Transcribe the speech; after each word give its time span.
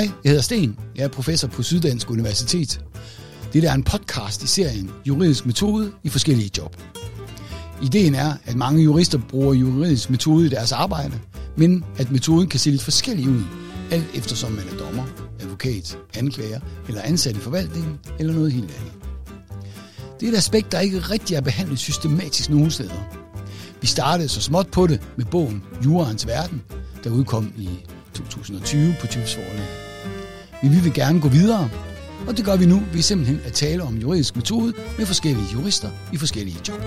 Hej, 0.00 0.10
jeg 0.24 0.30
hedder 0.30 0.42
Sten. 0.42 0.78
Jeg 0.96 1.04
er 1.04 1.08
professor 1.08 1.48
på 1.48 1.62
Syddansk 1.62 2.10
Universitet. 2.10 2.80
Det 3.52 3.64
er 3.64 3.72
en 3.72 3.82
podcast 3.82 4.42
i 4.42 4.46
serien 4.46 4.90
Juridisk 5.04 5.46
Metode 5.46 5.92
i 6.02 6.08
forskellige 6.08 6.50
job. 6.58 6.76
Ideen 7.82 8.14
er, 8.14 8.32
at 8.44 8.56
mange 8.56 8.82
jurister 8.82 9.18
bruger 9.28 9.54
juridisk 9.54 10.10
metode 10.10 10.46
i 10.46 10.48
deres 10.48 10.72
arbejde, 10.72 11.18
men 11.56 11.84
at 11.98 12.10
metoden 12.10 12.48
kan 12.48 12.60
se 12.60 12.70
lidt 12.70 12.82
forskellig 12.82 13.28
ud, 13.28 13.42
alt 13.90 14.06
eftersom 14.14 14.52
man 14.52 14.64
er 14.72 14.76
dommer, 14.76 15.04
advokat, 15.40 15.98
anklager 16.14 16.60
eller 16.88 17.02
ansat 17.02 17.36
i 17.36 17.40
forvaltningen 17.40 17.98
eller 18.18 18.32
noget 18.32 18.52
helt 18.52 18.74
andet. 18.78 18.92
Det 20.20 20.28
er 20.28 20.32
et 20.32 20.36
aspekt, 20.36 20.72
der 20.72 20.80
ikke 20.80 20.98
rigtig 20.98 21.36
er 21.36 21.40
behandlet 21.40 21.78
systematisk 21.78 22.50
nogen 22.50 22.70
steder. 22.70 23.08
Vi 23.80 23.86
startede 23.86 24.28
så 24.28 24.40
småt 24.40 24.68
på 24.68 24.86
det 24.86 25.00
med 25.16 25.24
bogen 25.24 25.62
Jurens 25.84 26.26
Verden, 26.26 26.62
der 27.04 27.10
udkom 27.10 27.52
i 27.56 27.68
2020 28.14 28.94
på 29.00 29.06
Tyvs 29.06 29.34
Forlag. 29.34 29.89
Vi 30.62 30.80
vil 30.82 30.94
gerne 30.94 31.20
gå 31.20 31.28
videre, 31.28 31.70
og 32.28 32.36
det 32.36 32.44
gør 32.44 32.56
vi 32.56 32.66
nu 32.66 32.82
ved 32.92 33.02
simpelthen 33.02 33.40
at 33.44 33.52
tale 33.52 33.82
om 33.82 33.96
juridisk 33.96 34.36
metode 34.36 34.74
med 34.98 35.06
forskellige 35.06 35.46
jurister 35.52 35.90
i 36.12 36.16
forskellige 36.16 36.56
job. 36.68 36.80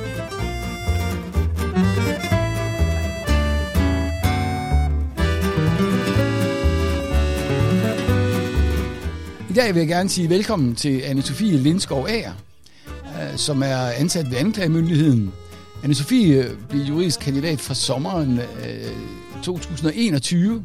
I 9.50 9.54
dag 9.54 9.74
vil 9.74 9.80
jeg 9.80 9.88
gerne 9.88 10.10
sige 10.10 10.30
velkommen 10.30 10.76
til 10.76 11.00
Anne-Sophie 11.00 11.56
Lindskov 11.58 12.08
Ager, 12.10 12.34
øh, 12.88 13.38
som 13.38 13.64
er 13.64 13.78
ansat 13.78 14.32
ved 14.32 14.38
anklagemyndigheden. 14.38 15.34
Anne-Sophie 15.84 16.56
blev 16.70 16.82
juridisk 16.82 17.20
kandidat 17.20 17.60
fra 17.60 17.74
sommeren 17.74 18.40
øh, 18.40 18.92
2021 19.44 20.64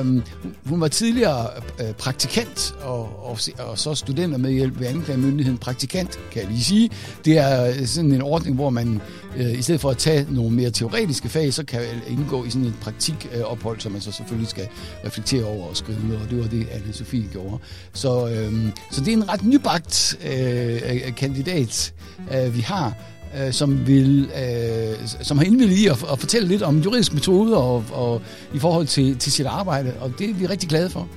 Um, 0.00 0.22
hun 0.64 0.80
var 0.80 0.88
tidligere 0.88 1.46
uh, 1.80 1.94
praktikant 1.94 2.74
og, 2.82 3.26
og, 3.30 3.38
og 3.58 3.78
så 3.78 3.94
studenter 3.94 4.38
med 4.38 4.50
hjælp 4.50 4.80
ved 4.80 4.86
anklagemyndigheden. 4.86 5.58
Praktikant, 5.58 6.20
kan 6.30 6.42
jeg 6.42 6.50
lige 6.50 6.64
sige. 6.64 6.90
Det 7.24 7.38
er 7.38 7.66
øh, 7.66 7.86
sådan 7.86 8.12
en 8.12 8.22
ordning, 8.22 8.56
hvor 8.56 8.70
man 8.70 9.00
uh, 9.36 9.58
i 9.58 9.62
stedet 9.62 9.80
for 9.80 9.90
at 9.90 9.98
tage 9.98 10.26
nogle 10.30 10.50
mere 10.50 10.70
teoretiske 10.70 11.28
fag, 11.28 11.54
så 11.54 11.64
kan 11.64 11.80
indgå 12.08 12.44
i 12.44 12.50
sådan 12.50 12.66
et 12.66 12.74
praktikophold, 12.80 13.76
uh, 13.76 13.82
som 13.82 13.92
man 13.92 14.00
så 14.00 14.12
selvfølgelig 14.12 14.48
skal 14.48 14.68
reflektere 15.04 15.44
over 15.44 15.66
og 15.66 15.76
skrive, 15.76 16.18
og 16.24 16.30
det 16.30 16.38
var 16.38 16.46
det, 16.46 16.68
anne 16.72 16.92
Sofie 16.92 17.28
gjorde. 17.32 17.58
Så, 17.92 18.24
uh, 18.24 18.54
så 18.90 19.00
det 19.00 19.08
er 19.08 19.16
en 19.16 19.28
ret 19.28 19.44
nybagt 19.44 20.18
uh, 20.20 21.14
kandidat, 21.14 21.94
uh, 22.30 22.54
vi 22.54 22.60
har 22.60 22.94
øh, 23.38 23.52
som, 23.52 23.86
vil, 23.86 24.30
øh, 24.42 25.08
som 25.08 25.38
har 25.38 25.44
indvildet 25.44 25.76
i 25.76 25.86
at, 25.86 26.04
at 26.12 26.18
fortælle 26.18 26.48
lidt 26.48 26.62
om 26.62 26.78
juridisk 26.78 27.14
metode 27.14 27.56
og, 27.56 27.84
og 27.92 28.22
i 28.54 28.58
forhold 28.58 28.86
til, 28.86 29.18
til 29.18 29.32
sit 29.32 29.46
arbejde, 29.46 29.94
og 30.00 30.12
det 30.18 30.30
er 30.30 30.34
vi 30.34 30.46
rigtig 30.46 30.68
glade 30.68 30.90
for. 30.90 31.08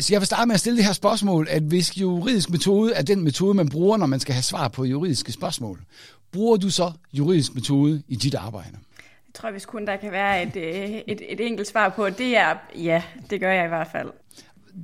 Så 0.00 0.14
jeg 0.14 0.20
vil 0.20 0.26
starte 0.26 0.46
med 0.46 0.54
at 0.54 0.60
stille 0.60 0.76
det 0.76 0.84
her 0.84 0.92
spørgsmål, 0.92 1.46
at 1.50 1.62
hvis 1.62 1.96
juridisk 1.96 2.50
metode 2.50 2.92
er 2.92 3.02
den 3.02 3.24
metode, 3.24 3.54
man 3.54 3.68
bruger, 3.68 3.96
når 3.96 4.06
man 4.06 4.20
skal 4.20 4.34
have 4.34 4.42
svar 4.42 4.68
på 4.68 4.84
juridiske 4.84 5.32
spørgsmål, 5.32 5.80
bruger 6.32 6.56
du 6.56 6.70
så 6.70 6.92
juridisk 7.12 7.54
metode 7.54 8.02
i 8.08 8.16
dit 8.16 8.34
arbejde? 8.34 8.70
Jeg 9.02 9.34
tror, 9.34 9.50
hvis 9.50 9.66
kun 9.66 9.86
der 9.86 9.96
kan 9.96 10.12
være 10.12 10.42
et, 10.42 10.56
øh, 10.56 11.00
et, 11.06 11.20
et 11.28 11.46
enkelt 11.46 11.68
svar 11.68 11.88
på, 11.88 12.10
det 12.10 12.36
er 12.36 12.54
ja, 12.76 13.02
det 13.30 13.40
gør 13.40 13.52
jeg 13.52 13.64
i 13.64 13.68
hvert 13.68 13.88
fald. 13.92 14.08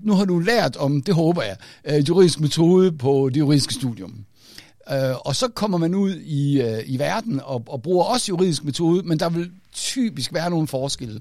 Nu 0.03 0.13
har 0.13 0.25
du 0.25 0.39
lært 0.39 0.77
om, 0.77 1.03
det 1.03 1.15
håber 1.15 1.43
jeg, 1.43 1.57
øh, 1.85 2.09
juridisk 2.09 2.41
metode 2.41 2.93
på 2.93 3.31
det 3.35 3.41
juridiske 3.41 3.75
studium. 3.75 4.25
Øh, 4.91 5.17
og 5.21 5.37
så 5.37 5.49
kommer 5.49 5.79
man 5.79 5.95
ud 5.95 6.17
i, 6.17 6.63
øh, 6.63 6.83
i 6.87 6.99
verden 6.99 7.41
og, 7.45 7.65
og 7.67 7.83
bruger 7.83 8.05
også 8.05 8.27
juridisk 8.29 8.65
metode, 8.65 9.03
men 9.03 9.19
der 9.19 9.29
vil 9.29 9.51
typisk 9.73 10.35
være 10.35 10.51
nogle 10.51 10.67
forskelle. 10.67 11.21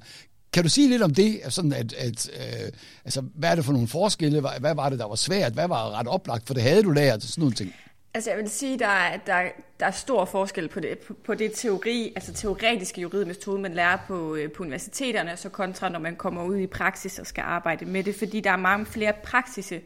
Kan 0.53 0.63
du 0.63 0.69
sige 0.69 0.89
lidt 0.89 1.01
om 1.01 1.13
det? 1.13 1.41
Sådan 1.49 1.73
at, 1.73 1.93
at, 1.93 2.29
øh, 2.33 2.71
altså, 3.05 3.21
hvad 3.35 3.51
er 3.51 3.55
det 3.55 3.65
for 3.65 3.73
nogle 3.73 3.87
forskelle? 3.87 4.39
Hvad, 4.39 4.51
hvad 4.59 4.75
var 4.75 4.89
det, 4.89 4.99
der 4.99 5.07
var 5.07 5.15
svært? 5.15 5.53
Hvad 5.53 5.67
var 5.67 5.99
ret 5.99 6.07
oplagt? 6.07 6.47
For 6.47 6.53
det 6.53 6.63
havde 6.63 6.83
du 6.83 6.91
lært, 6.91 7.23
sådan 7.23 7.41
nogle 7.41 7.55
ting. 7.55 7.73
Altså 8.15 8.29
jeg 8.29 8.39
vil 8.39 8.49
sige, 8.49 8.79
der 8.79 8.87
er, 8.87 9.17
der, 9.17 9.41
der 9.79 9.85
er 9.85 9.91
stor 9.91 10.25
forskel 10.25 10.67
på 10.67 10.79
det, 10.79 10.97
på, 10.97 11.13
på 11.25 11.33
det 11.33 11.51
teori, 11.55 12.13
altså 12.15 12.33
teoretiske 12.33 13.01
juridiske 13.01 13.27
metode, 13.27 13.61
man 13.61 13.73
lærer 13.73 13.97
på, 14.07 14.35
øh, 14.35 14.51
på 14.51 14.63
universiteterne, 14.63 15.37
så 15.37 15.49
kontra 15.49 15.89
når 15.89 15.99
man 15.99 16.15
kommer 16.15 16.43
ud 16.43 16.57
i 16.57 16.67
praksis 16.67 17.19
og 17.19 17.27
skal 17.27 17.41
arbejde 17.41 17.85
med 17.85 18.03
det, 18.03 18.15
fordi 18.15 18.39
der 18.39 18.51
er 18.51 18.57
mange 18.57 18.85
flere 18.85 19.13
praksise 19.23 19.81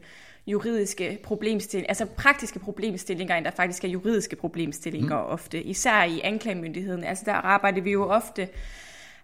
juridiske 0.48 1.20
problemstillinger, 1.24 1.90
altså 1.90 2.06
praktiske 2.06 2.60
problemstillinger, 2.60 3.36
end 3.36 3.46
der 3.46 3.52
faktisk 3.52 3.84
er 3.84 3.88
juridiske 3.88 4.36
problemstillinger 4.36 5.22
mm. 5.22 5.32
ofte. 5.32 5.64
Især 5.64 6.04
i 6.04 6.22
anklagemyndigheden. 6.24 7.04
Altså 7.04 7.24
der 7.26 7.34
arbejder 7.34 7.82
vi 7.82 7.92
jo 7.92 8.10
ofte 8.10 8.48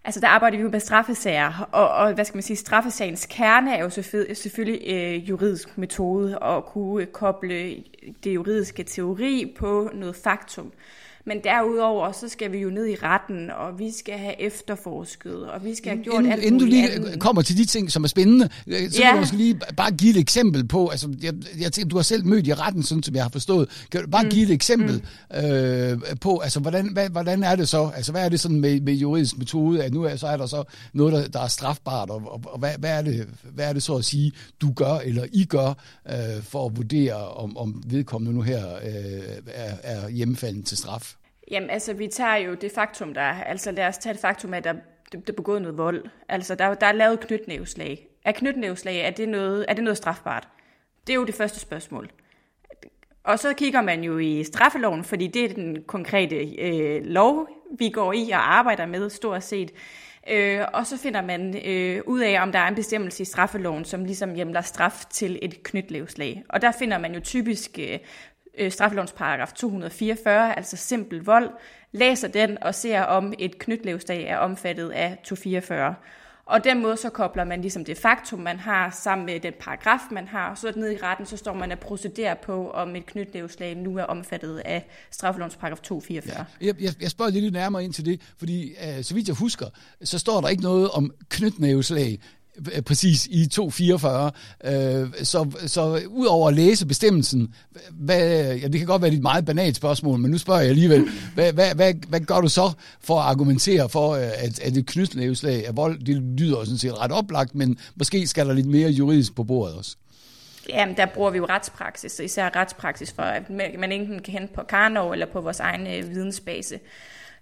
Altså 0.06 0.20
der 0.20 0.28
arbejder 0.28 0.56
vi 0.56 0.62
jo 0.62 0.70
med 0.70 0.80
straffesager, 0.80 1.68
og, 1.72 1.88
og 1.88 2.12
hvad 2.12 2.24
skal 2.24 2.36
man 2.36 2.42
sige, 2.42 2.56
straffesagens 2.56 3.26
kerne 3.30 3.76
er 3.76 3.82
jo 3.82 3.90
selvfølgelig 4.34 4.80
øh, 4.86 5.28
juridisk 5.28 5.78
metode, 5.78 6.38
og 6.38 6.64
kunne 6.64 7.06
koble 7.06 7.76
det 8.24 8.34
juridiske 8.34 8.82
teori 8.82 9.54
på 9.58 9.90
noget 9.94 10.16
faktum. 10.16 10.72
Men 11.26 11.40
derudover, 11.44 12.12
så 12.12 12.28
skal 12.28 12.52
vi 12.52 12.58
jo 12.58 12.70
ned 12.70 12.86
i 12.86 12.94
retten, 12.94 13.50
og 13.50 13.78
vi 13.78 13.90
skal 13.98 14.18
have 14.18 14.42
efterforsket, 14.42 15.46
og 15.46 15.64
vi 15.64 15.74
skal 15.74 15.92
have 15.92 16.04
gjort 16.04 16.18
inden, 16.18 16.32
alt 16.32 16.42
Inden 16.42 16.60
du 16.60 16.66
lige 16.66 16.90
andet. 16.90 17.20
kommer 17.20 17.42
til 17.42 17.56
de 17.56 17.64
ting, 17.64 17.92
som 17.92 18.04
er 18.04 18.08
spændende, 18.08 18.48
øh, 18.66 18.90
så 18.90 18.98
ja. 18.98 19.06
kan 19.06 19.14
du 19.14 19.20
måske 19.20 19.36
lige 19.36 19.60
bare 19.76 19.90
give 19.90 20.10
et 20.10 20.20
eksempel 20.20 20.66
på, 20.68 20.88
altså 20.88 21.08
jeg, 21.22 21.34
jeg 21.60 21.72
tænker, 21.72 21.88
du 21.88 21.96
har 21.96 22.02
selv 22.02 22.26
mødt 22.26 22.46
i 22.46 22.54
retten, 22.54 22.82
sådan 22.82 23.02
som 23.02 23.14
jeg 23.14 23.24
har 23.24 23.30
forstået. 23.30 23.86
Kan 23.90 24.04
du 24.04 24.10
bare 24.10 24.22
mm. 24.22 24.30
give 24.30 24.44
et 24.44 24.50
eksempel 24.50 25.02
mm. 25.30 25.36
øh, 25.44 25.98
på, 26.20 26.38
altså 26.38 26.60
hvordan, 26.60 26.92
hvad, 26.92 27.08
hvordan 27.08 27.42
er 27.42 27.56
det 27.56 27.68
så, 27.68 27.90
altså 27.96 28.12
hvad 28.12 28.24
er 28.24 28.28
det 28.28 28.40
sådan 28.40 28.60
med, 28.60 28.80
med 28.80 28.94
juridisk 28.94 29.38
metode, 29.38 29.84
at 29.84 29.94
nu 29.94 30.02
er, 30.02 30.16
så 30.16 30.26
er 30.26 30.36
der 30.36 30.46
så 30.46 30.64
noget, 30.92 31.12
der, 31.12 31.28
der 31.28 31.40
er 31.40 31.48
strafbart, 31.48 32.10
og, 32.10 32.22
og, 32.26 32.40
og 32.44 32.58
hvad, 32.58 32.72
hvad, 32.78 32.98
er 32.98 33.02
det, 33.02 33.28
hvad 33.54 33.68
er 33.68 33.72
det 33.72 33.82
så 33.82 33.94
at 33.94 34.04
sige, 34.04 34.32
du 34.60 34.72
gør, 34.72 34.94
eller 35.04 35.24
I 35.32 35.44
gør, 35.44 35.68
øh, 36.08 36.42
for 36.42 36.66
at 36.66 36.76
vurdere, 36.76 37.28
om, 37.28 37.56
om 37.56 37.82
vedkommende 37.86 38.34
nu 38.34 38.42
her 38.42 38.74
øh, 38.74 39.22
er, 39.46 39.74
er 39.82 39.93
hjemmefalden 40.08 40.62
til 40.62 40.76
straf? 40.76 41.14
Jamen, 41.50 41.70
altså, 41.70 41.92
vi 41.92 42.06
tager 42.08 42.36
jo 42.36 42.54
det 42.54 42.72
faktum, 42.72 43.14
der. 43.14 43.22
Altså, 43.22 43.70
lad 43.70 43.86
os 43.86 43.98
tage 43.98 44.12
det 44.12 44.20
faktum, 44.20 44.54
at 44.54 44.64
der, 44.64 44.72
der 45.12 45.18
er 45.28 45.32
begået 45.32 45.62
noget 45.62 45.78
vold. 45.78 46.04
Altså, 46.28 46.54
der, 46.54 46.74
der 46.74 46.86
er 46.86 46.92
lavet 46.92 47.20
knytnæveslag. 47.20 48.08
Er 48.24 48.32
knytnæveslag, 48.32 49.00
er 49.00 49.10
det, 49.10 49.28
noget, 49.28 49.64
er 49.68 49.74
det 49.74 49.84
noget 49.84 49.96
strafbart? 49.96 50.48
Det 51.06 51.12
er 51.12 51.16
jo 51.16 51.24
det 51.24 51.34
første 51.34 51.60
spørgsmål. 51.60 52.10
Og 53.24 53.38
så 53.38 53.52
kigger 53.52 53.82
man 53.82 54.04
jo 54.04 54.18
i 54.18 54.44
straffeloven, 54.44 55.04
fordi 55.04 55.26
det 55.26 55.44
er 55.44 55.54
den 55.54 55.82
konkrete 55.86 56.36
øh, 56.36 57.04
lov, 57.04 57.48
vi 57.78 57.88
går 57.88 58.12
i 58.12 58.30
og 58.30 58.54
arbejder 58.54 58.86
med 58.86 59.10
stort 59.10 59.44
set. 59.44 59.72
Øh, 60.30 60.60
og 60.72 60.86
så 60.86 60.98
finder 60.98 61.22
man 61.22 61.66
øh, 61.66 62.02
ud 62.06 62.20
af, 62.20 62.42
om 62.42 62.52
der 62.52 62.58
er 62.58 62.68
en 62.68 62.74
bestemmelse 62.74 63.22
i 63.22 63.24
straffeloven, 63.24 63.84
som 63.84 64.04
ligesom 64.04 64.34
hjemler 64.34 64.60
straf 64.60 65.04
til 65.10 65.38
et 65.42 65.62
knytnæveslag. 65.62 66.44
Og 66.48 66.62
der 66.62 66.72
finder 66.72 66.98
man 66.98 67.14
jo 67.14 67.20
typisk 67.20 67.78
øh, 67.78 67.98
øh, 68.58 68.72
straffelovens 68.72 69.12
paragraf 69.12 69.52
244, 69.52 70.56
altså 70.56 70.76
simpel 70.76 71.24
vold, 71.24 71.50
læser 71.92 72.28
den 72.28 72.62
og 72.62 72.74
ser 72.74 73.00
om 73.02 73.32
et 73.38 73.58
knytlevsdag 73.58 74.26
er 74.26 74.38
omfattet 74.38 74.90
af 74.90 75.18
244. 75.24 75.94
Og 76.46 76.64
den 76.64 76.82
måde 76.82 76.96
så 76.96 77.10
kobler 77.10 77.44
man 77.44 77.60
ligesom 77.60 77.84
det 77.84 77.98
faktum, 77.98 78.38
man 78.38 78.58
har, 78.58 78.98
sammen 79.02 79.26
med 79.26 79.40
den 79.40 79.52
paragraf, 79.60 80.00
man 80.10 80.28
har, 80.28 80.54
så 80.54 80.72
ned 80.76 80.90
i 80.92 80.96
retten, 80.96 81.26
så 81.26 81.36
står 81.36 81.54
man 81.54 81.72
og 81.72 81.78
procederer 81.78 82.34
på, 82.34 82.70
om 82.70 82.96
et 82.96 83.06
knytlevslag 83.06 83.76
nu 83.76 83.98
er 83.98 84.02
omfattet 84.02 84.58
af 84.58 84.88
straffelovens 85.10 85.56
paragraf 85.56 85.78
244. 85.78 86.44
Ja, 86.60 86.66
jeg, 86.80 86.94
jeg 87.00 87.10
spørger 87.10 87.30
lidt 87.30 87.52
nærmere 87.52 87.84
ind 87.84 87.92
til 87.92 88.04
det, 88.04 88.20
fordi 88.38 88.70
øh, 88.70 89.04
så 89.04 89.14
vidt 89.14 89.28
jeg 89.28 89.36
husker, 89.36 89.66
så 90.02 90.18
står 90.18 90.40
der 90.40 90.48
ikke 90.48 90.62
noget 90.62 90.90
om 90.90 91.14
knytnæveslag 91.28 92.18
Øh, 92.74 92.82
præcis 92.82 93.26
i 93.26 93.46
244. 93.46 94.30
Øh, 94.64 95.08
så, 95.22 95.50
så 95.66 96.00
udover 96.08 96.48
at 96.48 96.54
læse 96.54 96.86
bestemmelsen, 96.86 97.54
hvad, 97.90 98.54
ja, 98.56 98.68
det 98.68 98.78
kan 98.78 98.86
godt 98.86 99.02
være 99.02 99.12
et 99.12 99.22
meget 99.22 99.44
banalt 99.44 99.76
spørgsmål, 99.76 100.18
men 100.18 100.30
nu 100.30 100.38
spørger 100.38 100.60
jeg 100.60 100.70
alligevel, 100.70 101.08
hvad, 101.34 101.52
hvad, 101.52 101.74
hvad, 101.74 101.94
hvad 102.08 102.20
gør 102.20 102.40
du 102.40 102.48
så 102.48 102.72
for 103.00 103.20
at 103.20 103.26
argumentere 103.26 103.88
for, 103.88 104.10
øh, 104.10 104.22
at, 104.22 104.60
at 104.60 104.76
et 104.76 104.86
knytnæveslag 104.86 105.66
af 105.66 105.76
vold, 105.76 105.98
det 105.98 106.22
lyder 106.38 106.64
sådan 106.64 106.78
set 106.78 107.00
ret 107.00 107.12
oplagt, 107.12 107.54
men 107.54 107.78
måske 107.96 108.26
skal 108.26 108.46
der 108.46 108.52
lidt 108.52 108.66
mere 108.66 108.90
juridisk 108.90 109.34
på 109.34 109.44
bordet 109.44 109.76
også? 109.76 109.96
Jamen, 110.68 110.96
der 110.96 111.06
bruger 111.06 111.30
vi 111.30 111.38
jo 111.38 111.46
retspraksis, 111.48 112.20
især 112.20 112.56
retspraksis 112.56 113.12
for, 113.12 113.22
at 113.22 113.50
man 113.50 113.92
enten 113.92 114.22
kan 114.22 114.32
hente 114.32 114.54
på 114.54 114.62
Karnov 114.68 115.12
eller 115.12 115.26
på 115.26 115.40
vores 115.40 115.60
egen 115.60 115.86
øh, 115.86 116.10
vidensbase. 116.10 116.78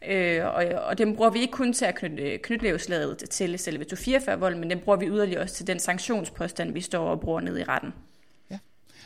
Øh, 0.09 0.45
og, 0.45 0.65
og 0.89 0.99
dem 0.99 1.17
bruger 1.17 1.31
vi 1.31 1.41
ikke 1.41 1.53
kun 1.53 1.73
til 1.73 1.85
at 1.85 1.95
knytte 1.95 2.39
knytlevslaget 2.39 3.19
til 3.31 3.59
selve 3.59 3.85
244-vold, 3.93 4.57
men 4.57 4.71
den 4.71 4.79
bruger 4.79 4.99
vi 4.99 5.07
yderligere 5.07 5.43
også 5.43 5.55
til 5.55 5.67
den 5.67 5.79
sanktionspåstand, 5.79 6.73
vi 6.73 6.81
står 6.81 7.09
og 7.09 7.21
bruger 7.21 7.41
ned 7.41 7.59
i 7.59 7.63
retten. 7.63 7.91
Ja. 8.51 8.59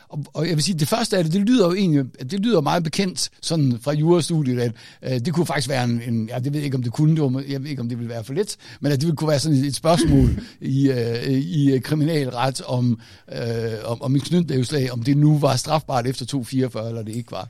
Og, 0.08 0.24
og 0.34 0.48
jeg 0.48 0.54
vil 0.54 0.64
sige, 0.64 0.78
det 0.78 0.88
første 0.88 1.16
af 1.16 1.24
det, 1.24 1.32
det 1.32 1.40
lyder 1.40 1.66
jo 1.66 1.74
egentlig, 1.74 2.30
det 2.30 2.40
lyder 2.40 2.60
meget 2.60 2.84
bekendt 2.84 3.30
sådan 3.42 3.78
fra 3.82 3.92
jurastudiet, 3.92 4.60
at 4.60 4.72
øh, 5.02 5.20
det 5.20 5.34
kunne 5.34 5.46
faktisk 5.46 5.68
være 5.68 5.84
en, 5.84 6.02
en, 6.08 6.28
ja, 6.28 6.38
det 6.38 6.52
ved 6.52 6.60
jeg 6.60 6.64
ikke, 6.64 6.76
om 6.76 6.82
det 6.82 6.92
kunne, 6.92 7.16
det 7.16 7.22
var, 7.22 7.44
jeg 7.48 7.62
ved 7.62 7.70
ikke, 7.70 7.82
om 7.82 7.88
det 7.88 7.98
ville 7.98 8.10
være 8.10 8.24
for 8.24 8.32
let, 8.32 8.56
men 8.80 8.92
at 8.92 9.00
det 9.00 9.06
ville 9.06 9.16
kunne 9.16 9.30
være 9.30 9.38
sådan 9.38 9.58
et 9.58 9.74
spørgsmål 9.74 10.28
i, 10.60 10.90
øh, 10.90 11.32
i 11.32 11.78
kriminalret 11.78 12.62
om, 12.62 13.00
øh, 13.32 13.38
om, 13.84 14.02
om 14.02 14.14
en 14.14 14.20
knytlævslag, 14.20 14.92
om 14.92 15.02
det 15.02 15.16
nu 15.16 15.38
var 15.38 15.56
strafbart 15.56 16.06
efter 16.06 16.26
244, 16.26 16.88
eller 16.88 17.02
det 17.02 17.16
ikke 17.16 17.32
var. 17.32 17.48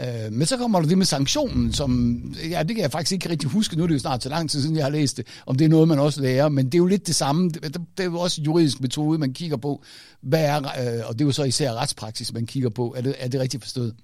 Øh, 0.00 0.32
men 0.32 0.46
så 0.46 0.56
kommer 0.56 0.80
der 0.80 0.88
det 0.88 0.98
med 0.98 1.06
sanktionen, 1.06 1.72
som, 1.72 2.20
ja, 2.50 2.62
det 2.62 2.76
kan 2.76 2.82
jeg 2.82 2.92
faktisk 2.92 3.12
ikke 3.12 3.30
rigtig 3.30 3.50
huske, 3.50 3.76
nu 3.76 3.82
er 3.82 3.86
det 3.86 3.94
jo 3.94 3.98
snart 3.98 4.22
så 4.22 4.28
lang 4.28 4.50
tid 4.50 4.60
siden, 4.60 4.76
jeg 4.76 4.84
har 4.84 4.90
læst 4.90 5.16
det, 5.16 5.26
om 5.46 5.56
det 5.56 5.64
er 5.64 5.68
noget, 5.68 5.88
man 5.88 5.98
også 5.98 6.20
lærer, 6.20 6.48
men 6.48 6.66
det 6.66 6.74
er 6.74 6.78
jo 6.78 6.86
lidt 6.86 7.06
det 7.06 7.14
samme, 7.14 7.50
det, 7.50 7.62
det 7.74 7.80
er 8.00 8.04
jo 8.04 8.18
også 8.18 8.40
en 8.40 8.44
juridisk 8.44 8.80
metode, 8.80 9.18
man 9.18 9.32
kigger 9.32 9.56
på, 9.56 9.82
hvad 10.20 10.44
er, 10.44 10.56
øh, 10.58 11.08
og 11.08 11.14
det 11.14 11.20
er 11.20 11.24
jo 11.24 11.32
så 11.32 11.44
især 11.44 11.72
retspraksis, 11.72 12.32
man 12.32 12.46
kigger 12.46 12.68
på, 12.68 12.94
er 12.96 13.00
det, 13.00 13.14
er 13.18 13.28
det 13.28 13.40
rigtigt 13.40 13.62
forstået? 13.62 13.94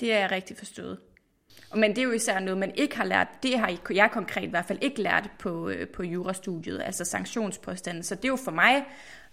Det 0.00 0.12
er 0.12 0.30
rigtigt 0.30 0.58
forstået. 0.58 0.98
Men 1.76 1.90
det 1.90 1.98
er 1.98 2.02
jo 2.02 2.12
især 2.12 2.40
noget, 2.40 2.58
man 2.58 2.72
ikke 2.74 2.96
har 2.96 3.04
lært. 3.04 3.28
Det 3.42 3.58
har 3.58 3.78
jeg 3.90 4.10
konkret 4.12 4.42
i 4.42 4.50
hvert 4.50 4.64
fald 4.64 4.78
ikke 4.82 5.02
lært 5.02 5.30
på, 5.38 5.68
øh, 5.68 5.88
på 5.88 6.02
jurastudiet, 6.02 6.82
altså 6.84 7.04
sanktionspåstanden. 7.04 8.02
Så 8.02 8.14
det 8.14 8.24
er 8.24 8.28
jo 8.28 8.38
for 8.44 8.50
mig 8.50 8.84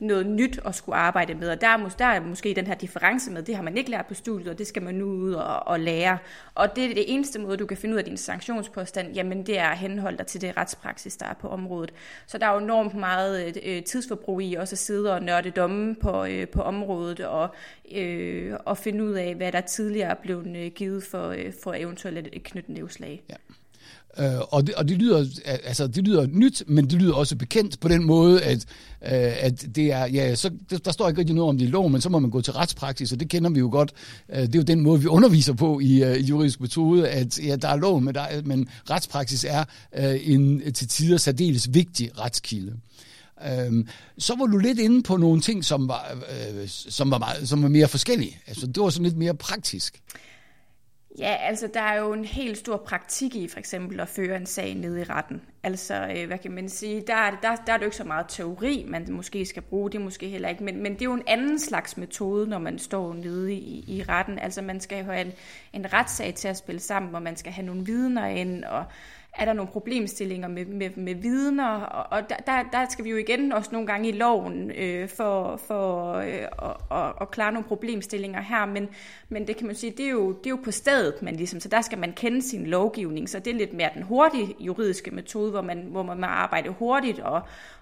noget 0.01 0.25
nyt 0.25 0.59
at 0.65 0.75
skulle 0.75 0.95
arbejde 0.95 1.33
med. 1.33 1.49
Og 1.49 1.61
der 1.61 1.67
er, 1.67 1.77
mås- 1.77 1.95
der 1.97 2.05
er 2.05 2.21
måske 2.21 2.53
den 2.53 2.67
her 2.67 2.75
difference 2.75 3.31
med, 3.31 3.43
det 3.43 3.55
har 3.55 3.63
man 3.63 3.77
ikke 3.77 3.89
lært 3.89 4.05
på 4.05 4.13
studiet, 4.13 4.47
og 4.47 4.57
det 4.57 4.67
skal 4.67 4.81
man 4.81 4.95
nu 4.95 5.05
ud 5.05 5.33
og, 5.33 5.67
og 5.67 5.79
lære. 5.79 6.17
Og 6.55 6.75
det 6.75 6.85
er 6.85 6.93
det 6.93 7.13
eneste 7.13 7.39
måde, 7.39 7.57
du 7.57 7.65
kan 7.65 7.77
finde 7.77 7.93
ud 7.93 7.99
af 7.99 8.05
din 8.05 8.17
sanktionspåstand, 8.17 9.13
jamen 9.13 9.45
det 9.45 9.59
er 9.59 9.67
at 9.67 9.77
henholde 9.77 10.17
dig 10.17 10.27
til 10.27 10.41
det 10.41 10.57
retspraksis, 10.57 11.17
der 11.17 11.25
er 11.25 11.33
på 11.33 11.47
området. 11.47 11.93
Så 12.27 12.37
der 12.37 12.45
er 12.45 12.53
jo 12.53 12.59
enormt 12.59 12.95
meget 12.95 13.47
øh, 13.47 13.75
øh, 13.75 13.83
tidsforbrug 13.83 14.41
i 14.41 14.53
også 14.53 14.73
at 14.73 14.79
sidde 14.79 15.13
og 15.13 15.23
nørde 15.23 15.51
domme 15.51 15.95
på, 15.95 16.25
øh, 16.25 16.47
på 16.47 16.61
området, 16.61 17.19
og, 17.19 17.55
øh, 17.91 18.53
og 18.65 18.77
finde 18.77 19.03
ud 19.03 19.13
af, 19.13 19.35
hvad 19.35 19.51
der 19.51 19.61
tidligere 19.61 20.09
er 20.09 20.15
blevet 20.21 20.57
øh, 20.57 20.71
givet 20.71 21.03
for, 21.03 21.27
øh, 21.29 21.53
for 21.63 21.73
eventuelt 21.73 22.29
et 22.33 22.43
knyttenævslag. 22.43 23.23
Ja. 23.29 23.35
Øh, 24.19 24.39
og, 24.49 24.67
det, 24.67 24.75
og 24.75 24.87
det 24.87 24.97
lyder 24.97 25.25
altså 25.45 25.87
det 25.87 26.03
lyder 26.03 26.27
nyt, 26.27 26.63
men 26.67 26.89
det 26.89 27.01
lyder 27.01 27.13
også 27.13 27.35
bekendt 27.35 27.79
på 27.79 27.87
den 27.87 28.03
måde, 28.03 28.43
at, 28.43 28.57
øh, 29.01 29.45
at 29.45 29.65
det 29.75 29.91
er 29.91 30.05
ja, 30.05 30.35
så 30.35 30.51
der 30.85 30.91
står 30.91 31.07
ikke 31.07 31.19
rigtig 31.19 31.35
noget 31.35 31.49
om 31.49 31.57
det 31.57 31.65
i 31.65 31.69
lov, 31.69 31.89
men 31.89 32.01
så 32.01 32.09
må 32.09 32.19
man 32.19 32.31
gå 32.31 32.41
til 32.41 32.53
retspraksis, 32.53 33.11
og 33.11 33.19
det 33.19 33.29
kender 33.29 33.49
vi 33.49 33.59
jo 33.59 33.69
godt. 33.71 33.91
Øh, 34.29 34.41
det 34.41 34.55
er 34.55 34.59
jo 34.59 34.63
den 34.63 34.81
måde 34.81 34.99
vi 34.99 35.07
underviser 35.07 35.53
på 35.53 35.79
i, 35.79 36.03
øh, 36.03 36.17
i 36.17 36.23
juridisk 36.23 36.61
metode, 36.61 37.09
at 37.09 37.39
ja, 37.39 37.55
der 37.55 37.67
er 37.67 37.75
lov, 37.75 38.01
men, 38.01 38.15
der 38.15 38.25
men 38.45 38.67
retspraksis 38.89 39.45
er 39.49 39.63
øh, 39.97 40.19
en 40.23 40.73
til 40.73 40.87
tider 40.87 41.17
særdeles 41.17 41.73
vigtig 41.73 42.19
retskilde. 42.19 42.73
Øhm, 43.47 43.87
så 44.17 44.35
var 44.35 44.45
du 44.45 44.57
lidt 44.57 44.79
inde 44.79 45.03
på 45.03 45.17
nogle 45.17 45.41
ting, 45.41 45.65
som 45.65 45.87
var, 45.87 46.11
øh, 46.11 46.67
som 46.67 47.11
var, 47.11 47.17
meget, 47.17 47.49
som 47.49 47.63
var 47.63 47.69
mere 47.69 47.87
forskellige. 47.87 48.37
Altså, 48.47 48.67
det 48.67 48.83
var 48.83 48.89
sådan 48.89 49.03
lidt 49.03 49.17
mere 49.17 49.35
praktisk. 49.35 50.01
Ja, 51.19 51.35
altså 51.39 51.69
der 51.73 51.81
er 51.81 51.99
jo 51.99 52.13
en 52.13 52.25
helt 52.25 52.57
stor 52.57 52.77
praktik 52.77 53.35
i 53.35 53.47
for 53.47 53.59
eksempel 53.59 53.99
at 53.99 54.09
føre 54.09 54.37
en 54.37 54.45
sag 54.45 54.75
ned 54.75 54.97
i 54.97 55.03
retten. 55.03 55.41
Altså, 55.63 56.13
øh, 56.15 56.27
hvad 56.27 56.37
kan 56.37 56.51
man 56.51 56.69
sige, 56.69 57.03
der 57.07 57.15
er, 57.15 57.31
der, 57.41 57.55
der 57.55 57.73
er 57.73 57.77
det 57.77 57.81
jo 57.81 57.87
ikke 57.87 57.97
så 57.97 58.03
meget 58.03 58.25
teori, 58.29 58.85
man 58.87 59.07
måske 59.09 59.45
skal 59.45 59.61
bruge, 59.61 59.91
det 59.91 60.01
måske 60.01 60.27
heller 60.27 60.49
ikke, 60.49 60.63
men, 60.63 60.83
men 60.83 60.93
det 60.93 61.01
er 61.01 61.05
jo 61.05 61.13
en 61.13 61.23
anden 61.27 61.59
slags 61.59 61.97
metode, 61.97 62.47
når 62.47 62.59
man 62.59 62.79
står 62.79 63.13
nede 63.13 63.53
i, 63.53 63.83
i 63.87 64.03
retten. 64.03 64.39
Altså 64.39 64.61
man 64.61 64.79
skal 64.79 64.97
jo 64.97 65.11
have 65.11 65.25
en, 65.25 65.31
en 65.73 65.93
retssag 65.93 66.33
til 66.33 66.47
at 66.47 66.57
spille 66.57 66.81
sammen, 66.81 67.09
hvor 67.09 67.19
man 67.19 67.35
skal 67.35 67.51
have 67.51 67.65
nogle 67.65 67.85
vidner 67.85 68.25
ind, 68.25 68.63
og 68.63 68.85
er 69.33 69.45
der 69.45 69.53
nogle 69.53 69.71
problemstillinger 69.71 70.47
med, 70.47 70.65
med, 70.65 70.89
med 70.95 71.15
vidner, 71.15 71.69
og, 71.69 72.17
og 72.17 72.29
der, 72.29 72.63
der 72.71 72.85
skal 72.89 73.05
vi 73.05 73.09
jo 73.09 73.17
igen 73.17 73.51
også 73.51 73.69
nogle 73.71 73.87
gange 73.87 74.09
i 74.09 74.11
loven 74.11 74.71
øh, 74.71 75.09
for, 75.09 75.57
for 75.57 76.13
øh, 76.13 76.25
at, 76.25 76.97
at, 76.97 77.13
at 77.21 77.31
klare 77.31 77.51
nogle 77.51 77.67
problemstillinger 77.67 78.41
her, 78.41 78.65
men, 78.65 78.89
men 79.29 79.47
det 79.47 79.57
kan 79.57 79.67
man 79.67 79.75
sige, 79.75 79.93
det 79.97 80.05
er, 80.05 80.09
jo, 80.09 80.31
det 80.31 80.45
er 80.45 80.49
jo 80.49 80.59
på 80.63 80.71
stedet, 80.71 81.21
man 81.21 81.35
ligesom, 81.35 81.59
så 81.59 81.69
der 81.69 81.81
skal 81.81 81.97
man 81.97 82.13
kende 82.13 82.41
sin 82.41 82.67
lovgivning, 82.67 83.29
så 83.29 83.39
det 83.39 83.53
er 83.53 83.57
lidt 83.57 83.73
mere 83.73 83.89
den 83.93 84.03
hurtige 84.03 84.55
juridiske 84.59 85.11
metode, 85.11 85.51
hvor 85.51 85.61
man, 85.61 85.87
hvor 85.89 86.03
man 86.03 86.19
må 86.19 86.25
arbejde 86.25 86.69
hurtigt 86.69 87.19
og, 87.19 87.41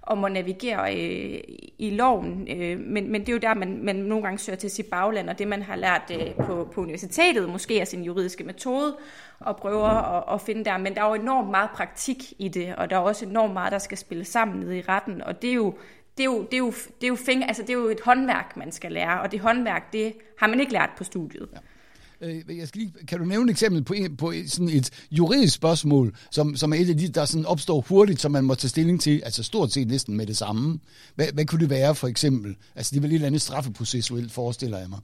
og 0.10 0.18
må 0.18 0.28
navigere 0.28 0.96
øh, 0.96 1.40
i 1.78 1.90
loven, 1.90 2.48
øh, 2.52 2.80
men, 2.80 3.12
men 3.12 3.22
det 3.22 3.30
er 3.30 3.34
jo 3.34 3.40
der, 3.40 3.54
man, 3.54 3.80
man 3.84 3.96
nogle 3.96 4.24
gange 4.24 4.40
søger 4.40 4.58
til 4.58 4.70
sit 4.70 4.86
bagland, 4.86 5.30
og 5.30 5.40
det 5.40 5.48
man 5.48 5.62
har 5.62 5.76
lært 5.76 6.12
øh, 6.12 6.46
på, 6.46 6.70
på 6.74 6.82
universitetet, 6.82 7.50
måske 7.50 7.80
er 7.80 7.86
sin 7.86 8.04
juridiske 8.04 8.44
metode, 8.44 8.98
og 9.40 9.58
prøver 9.58 9.88
at, 9.88 10.34
at 10.34 10.42
finde 10.42 10.66
der. 10.66 10.78
Men 10.78 10.96
der 10.96 11.04
er 11.04 11.08
jo 11.08 11.14
enormt 11.14 11.50
meget 11.50 11.70
praktik 11.70 12.34
i 12.40 12.48
det, 12.48 12.76
og 12.76 12.90
der 12.90 12.96
er 12.96 13.00
også 13.00 13.26
enormt 13.26 13.54
meget, 13.54 13.72
der 13.72 13.80
skal 13.80 13.98
spille 13.98 14.26
sammen 14.26 14.60
nede 14.60 14.78
i 14.78 14.82
retten. 14.82 15.24
Og 15.24 15.42
det 15.42 15.50
er 15.50 15.54
jo, 15.54 15.74
det 16.18 16.24
er 16.24 16.26
jo, 16.26 16.42
det 16.42 16.54
er 16.54 16.58
jo, 16.58 16.72
det 16.72 17.04
er 17.04 17.08
jo, 17.08 17.16
fing, 17.16 17.44
altså 17.44 17.62
det 17.62 17.70
er 17.70 17.74
jo 17.74 17.88
et 17.88 18.02
håndværk, 18.06 18.58
man 18.58 18.72
skal 18.72 18.92
lære, 18.92 19.22
og 19.22 19.32
det 19.32 19.40
håndværk, 19.40 19.94
det 19.94 20.14
har 20.40 20.48
man 20.48 20.60
ikke 20.60 20.74
lært 20.74 20.90
på 20.98 21.04
studiet. 21.04 21.50
Ja. 21.54 21.58
Øh, 22.22 22.58
jeg 22.58 22.68
skal 22.68 22.82
lige, 22.82 22.94
kan 23.08 23.20
du 23.20 23.26
nævne 23.26 23.46
et 23.46 23.54
eksempel 23.54 23.84
på, 23.84 23.94
en, 23.94 24.18
på 24.18 24.34
sådan 24.48 24.70
et 24.70 24.90
juridisk 25.12 25.56
spørgsmål, 25.56 26.16
som, 26.32 26.56
som 26.56 26.74
er 26.74 26.78
et 26.78 26.90
af 26.90 26.98
de, 26.98 27.08
der 27.08 27.26
sådan 27.26 27.46
opstår 27.46 27.82
hurtigt, 27.82 28.22
som 28.22 28.32
man 28.32 28.44
må 28.44 28.56
tage 28.56 28.70
stilling 28.70 29.02
til, 29.02 29.22
altså 29.26 29.44
stort 29.44 29.72
set 29.72 29.88
næsten 29.88 30.18
med 30.18 30.26
det 30.26 30.38
samme? 30.38 30.80
Hvad, 31.16 31.28
hvad 31.34 31.46
kunne 31.46 31.62
det 31.62 31.70
være 31.70 31.96
for 31.96 32.08
eksempel? 32.08 32.56
Altså 32.76 32.92
det 32.92 32.98
er 32.98 33.02
vel 33.02 33.12
et 33.12 33.16
eller 33.16 33.28
andet 33.28 33.42
straffeprocessuelt, 33.42 34.32
forestiller 34.32 34.78
jeg 34.78 34.90
mig. 34.90 35.00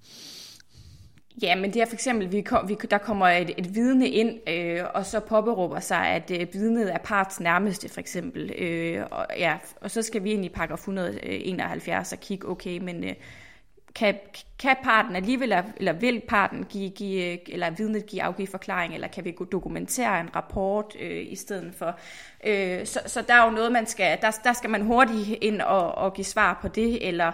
Ja, 1.42 1.56
men 1.56 1.74
det 1.74 1.82
er 1.82 1.86
for 1.86 1.94
eksempel, 1.94 2.32
vi 2.32 2.42
kom, 2.42 2.70
vi, 2.70 2.78
der 2.90 2.98
kommer 2.98 3.28
et, 3.28 3.52
et 3.58 3.76
vidne 3.76 4.10
ind, 4.10 4.50
øh, 4.50 4.84
og 4.94 5.06
så 5.06 5.20
påberåber 5.20 5.80
sig, 5.80 6.08
at 6.08 6.32
øh, 6.32 6.48
vidnet 6.54 6.94
er 6.94 6.98
parts 6.98 7.40
nærmeste, 7.40 7.90
for 7.90 8.00
eksempel. 8.00 8.52
Øh, 8.58 9.04
og, 9.12 9.26
ja, 9.38 9.58
og 9.82 9.92
så 9.92 10.02
skal 10.02 10.24
vi 10.24 10.32
ind 10.32 10.46
i 10.46 10.50
paragraf 10.50 10.78
171 10.78 12.12
øh, 12.12 12.16
og 12.16 12.20
kigge, 12.20 12.50
okay, 12.50 12.78
men 12.78 13.04
øh, 13.04 13.14
kan, 13.96 14.16
kan 14.60 14.76
parten 14.84 15.16
alligevel, 15.16 15.64
eller 15.78 15.94
vil 15.94 16.22
parten 16.28 16.66
give, 16.70 16.90
give, 16.90 17.54
eller 17.54 17.70
vidnet 17.70 18.06
give 18.06 18.24
afgive 18.24 18.48
forklaring, 18.48 18.94
eller 18.94 19.08
kan 19.08 19.26
vi 19.26 19.36
dokumentere 19.52 20.20
en 20.20 20.36
rapport 20.36 20.96
øh, 21.00 21.32
i 21.32 21.36
stedet 21.36 21.76
for. 21.76 22.00
Øh, 22.44 22.86
så, 22.86 23.00
så 23.06 23.22
der 23.22 23.34
er 23.34 23.46
jo 23.46 23.52
noget, 23.52 23.72
man 23.72 23.86
skal, 23.86 24.18
der, 24.22 24.32
der 24.44 24.54
skal 24.54 24.70
man 24.70 24.82
hurtigt 24.82 25.38
ind 25.42 25.62
og, 25.62 25.96
og 25.96 26.14
give 26.14 26.26
svar 26.26 26.60
på 26.62 26.68
det, 26.68 27.08
eller 27.08 27.32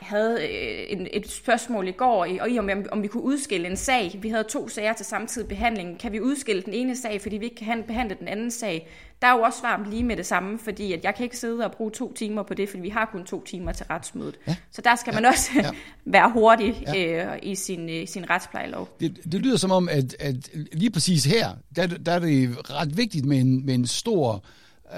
jeg 0.00 0.06
havde 0.06 0.38
øh, 0.42 0.98
en, 0.98 1.08
et 1.12 1.30
spørgsmål 1.30 1.88
i 1.88 1.92
går, 1.92 2.26
og 2.40 2.50
i 2.50 2.58
om, 2.58 2.70
om 2.92 3.02
vi 3.02 3.08
kunne 3.08 3.22
udskille 3.22 3.68
en 3.68 3.76
sag. 3.76 4.18
Vi 4.22 4.28
havde 4.28 4.44
to 4.44 4.68
sager 4.68 4.92
til 4.92 5.06
samtidig 5.06 5.48
behandling. 5.48 5.98
Kan 6.00 6.12
vi 6.12 6.20
udskille 6.20 6.62
den 6.62 6.72
ene 6.72 6.96
sag, 6.96 7.20
fordi 7.20 7.36
vi 7.36 7.44
ikke 7.44 7.56
kan 7.56 7.82
behandle 7.86 8.16
den 8.20 8.28
anden 8.28 8.50
sag? 8.50 8.88
Der 9.22 9.28
er 9.28 9.36
jo 9.36 9.42
også 9.42 9.58
svaret 9.58 9.86
lige 9.88 10.04
med 10.04 10.16
det 10.16 10.26
samme, 10.26 10.58
fordi 10.58 10.92
at 10.92 11.04
jeg 11.04 11.14
kan 11.14 11.24
ikke 11.24 11.36
sidde 11.36 11.64
og 11.64 11.72
bruge 11.72 11.90
to 11.90 12.12
timer 12.12 12.42
på 12.42 12.54
det, 12.54 12.68
fordi 12.68 12.82
vi 12.82 12.88
har 12.88 13.08
kun 13.12 13.24
to 13.24 13.44
timer 13.44 13.72
til 13.72 13.86
retsmødet. 13.90 14.38
Ja. 14.46 14.56
Så 14.70 14.82
der 14.82 14.96
skal 14.96 15.10
ja. 15.14 15.20
man 15.20 15.24
også 15.24 15.50
ja. 15.54 15.70
være 16.12 16.30
hurtig 16.30 16.84
ja. 16.94 17.32
øh, 17.32 17.38
i 17.42 17.54
sin, 17.54 17.90
øh, 17.90 18.08
sin 18.08 18.30
retsplejelov. 18.30 18.88
Det, 19.00 19.18
det 19.32 19.40
lyder 19.40 19.56
som 19.56 19.70
om, 19.70 19.88
at, 19.88 20.16
at 20.20 20.50
lige 20.72 20.90
præcis 20.90 21.24
her, 21.24 21.48
der, 21.76 21.86
der 21.86 22.12
er 22.12 22.18
det 22.18 22.70
ret 22.70 22.96
vigtigt 22.96 23.26
med 23.26 23.38
en, 23.38 23.66
med 23.66 23.74
en 23.74 23.86
stor 23.86 24.44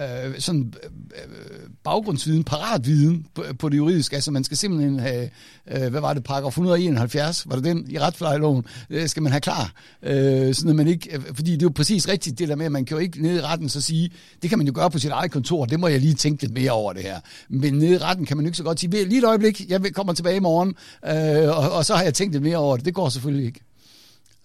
øh, 0.03 0.41
sådan 0.41 0.75
øh, 0.85 1.71
baggrundsviden, 1.85 2.45
paratviden 2.45 3.27
på, 3.35 3.45
på 3.59 3.69
det 3.69 3.77
juridiske. 3.77 4.15
Altså 4.15 4.31
man 4.31 4.45
skal 4.45 4.57
simpelthen 4.57 4.99
have, 4.99 5.31
øh, 5.71 5.91
hvad 5.91 6.01
var 6.01 6.15
det, 6.15 6.25
paragraf 6.25 6.49
171, 6.49 7.47
var 7.47 7.55
det 7.57 7.65
den 7.65 7.87
i 7.91 7.99
retsplejeloven, 7.99 8.65
øh, 8.91 9.09
skal 9.09 9.23
man 9.23 9.33
have 9.33 9.41
klar. 9.41 9.73
Øh, 10.03 10.55
sådan 10.55 10.71
at 10.71 10.77
man 10.77 10.87
ikke, 10.87 11.17
øh, 11.17 11.23
fordi 11.35 11.53
det 11.53 11.63
er 11.63 11.67
jo 11.67 11.73
præcis 11.75 12.09
rigtigt 12.09 12.39
det 12.39 12.49
der 12.49 12.57
med, 12.57 12.67
at 12.67 12.73
man 12.73 12.85
kan 12.85 12.97
jo 12.97 13.01
ikke 13.01 13.23
nede 13.23 13.37
i 13.37 13.41
retten 13.41 13.69
så 13.69 13.81
sige, 13.81 14.11
det 14.43 14.51
kan 14.51 14.59
man 14.59 14.67
jo 14.67 14.73
gøre 14.77 14.91
på 14.91 14.99
sit 14.99 15.11
eget 15.11 15.31
kontor, 15.31 15.65
det 15.65 15.81
må 15.81 15.89
jeg 15.89 16.01
lige 16.01 16.15
tænke 16.15 16.43
lidt 16.43 16.55
mere 16.55 16.71
over 16.71 16.93
det 16.93 17.03
her. 17.03 17.21
Men 17.49 17.75
nede 17.75 17.93
i 17.93 17.99
retten 17.99 18.27
kan 18.27 18.37
man 18.37 18.47
jo 18.47 18.49
ikke 18.49 18.59
så 18.59 18.65
godt 18.65 18.81
sige, 18.81 19.05
lige 19.05 19.19
et 19.19 19.25
øjeblik, 19.25 19.69
jeg 19.69 19.95
kommer 19.95 20.13
tilbage 20.13 20.37
i 20.37 20.41
morgen, 20.41 20.75
øh, 21.07 21.59
og, 21.59 21.73
og 21.73 21.85
så 21.85 21.95
har 21.95 22.03
jeg 22.03 22.15
tænkt 22.15 22.33
lidt 22.33 22.43
mere 22.43 22.57
over 22.57 22.77
det. 22.77 22.87
Det 22.87 22.95
går 22.95 23.09
selvfølgelig 23.09 23.47
ikke. 23.47 23.61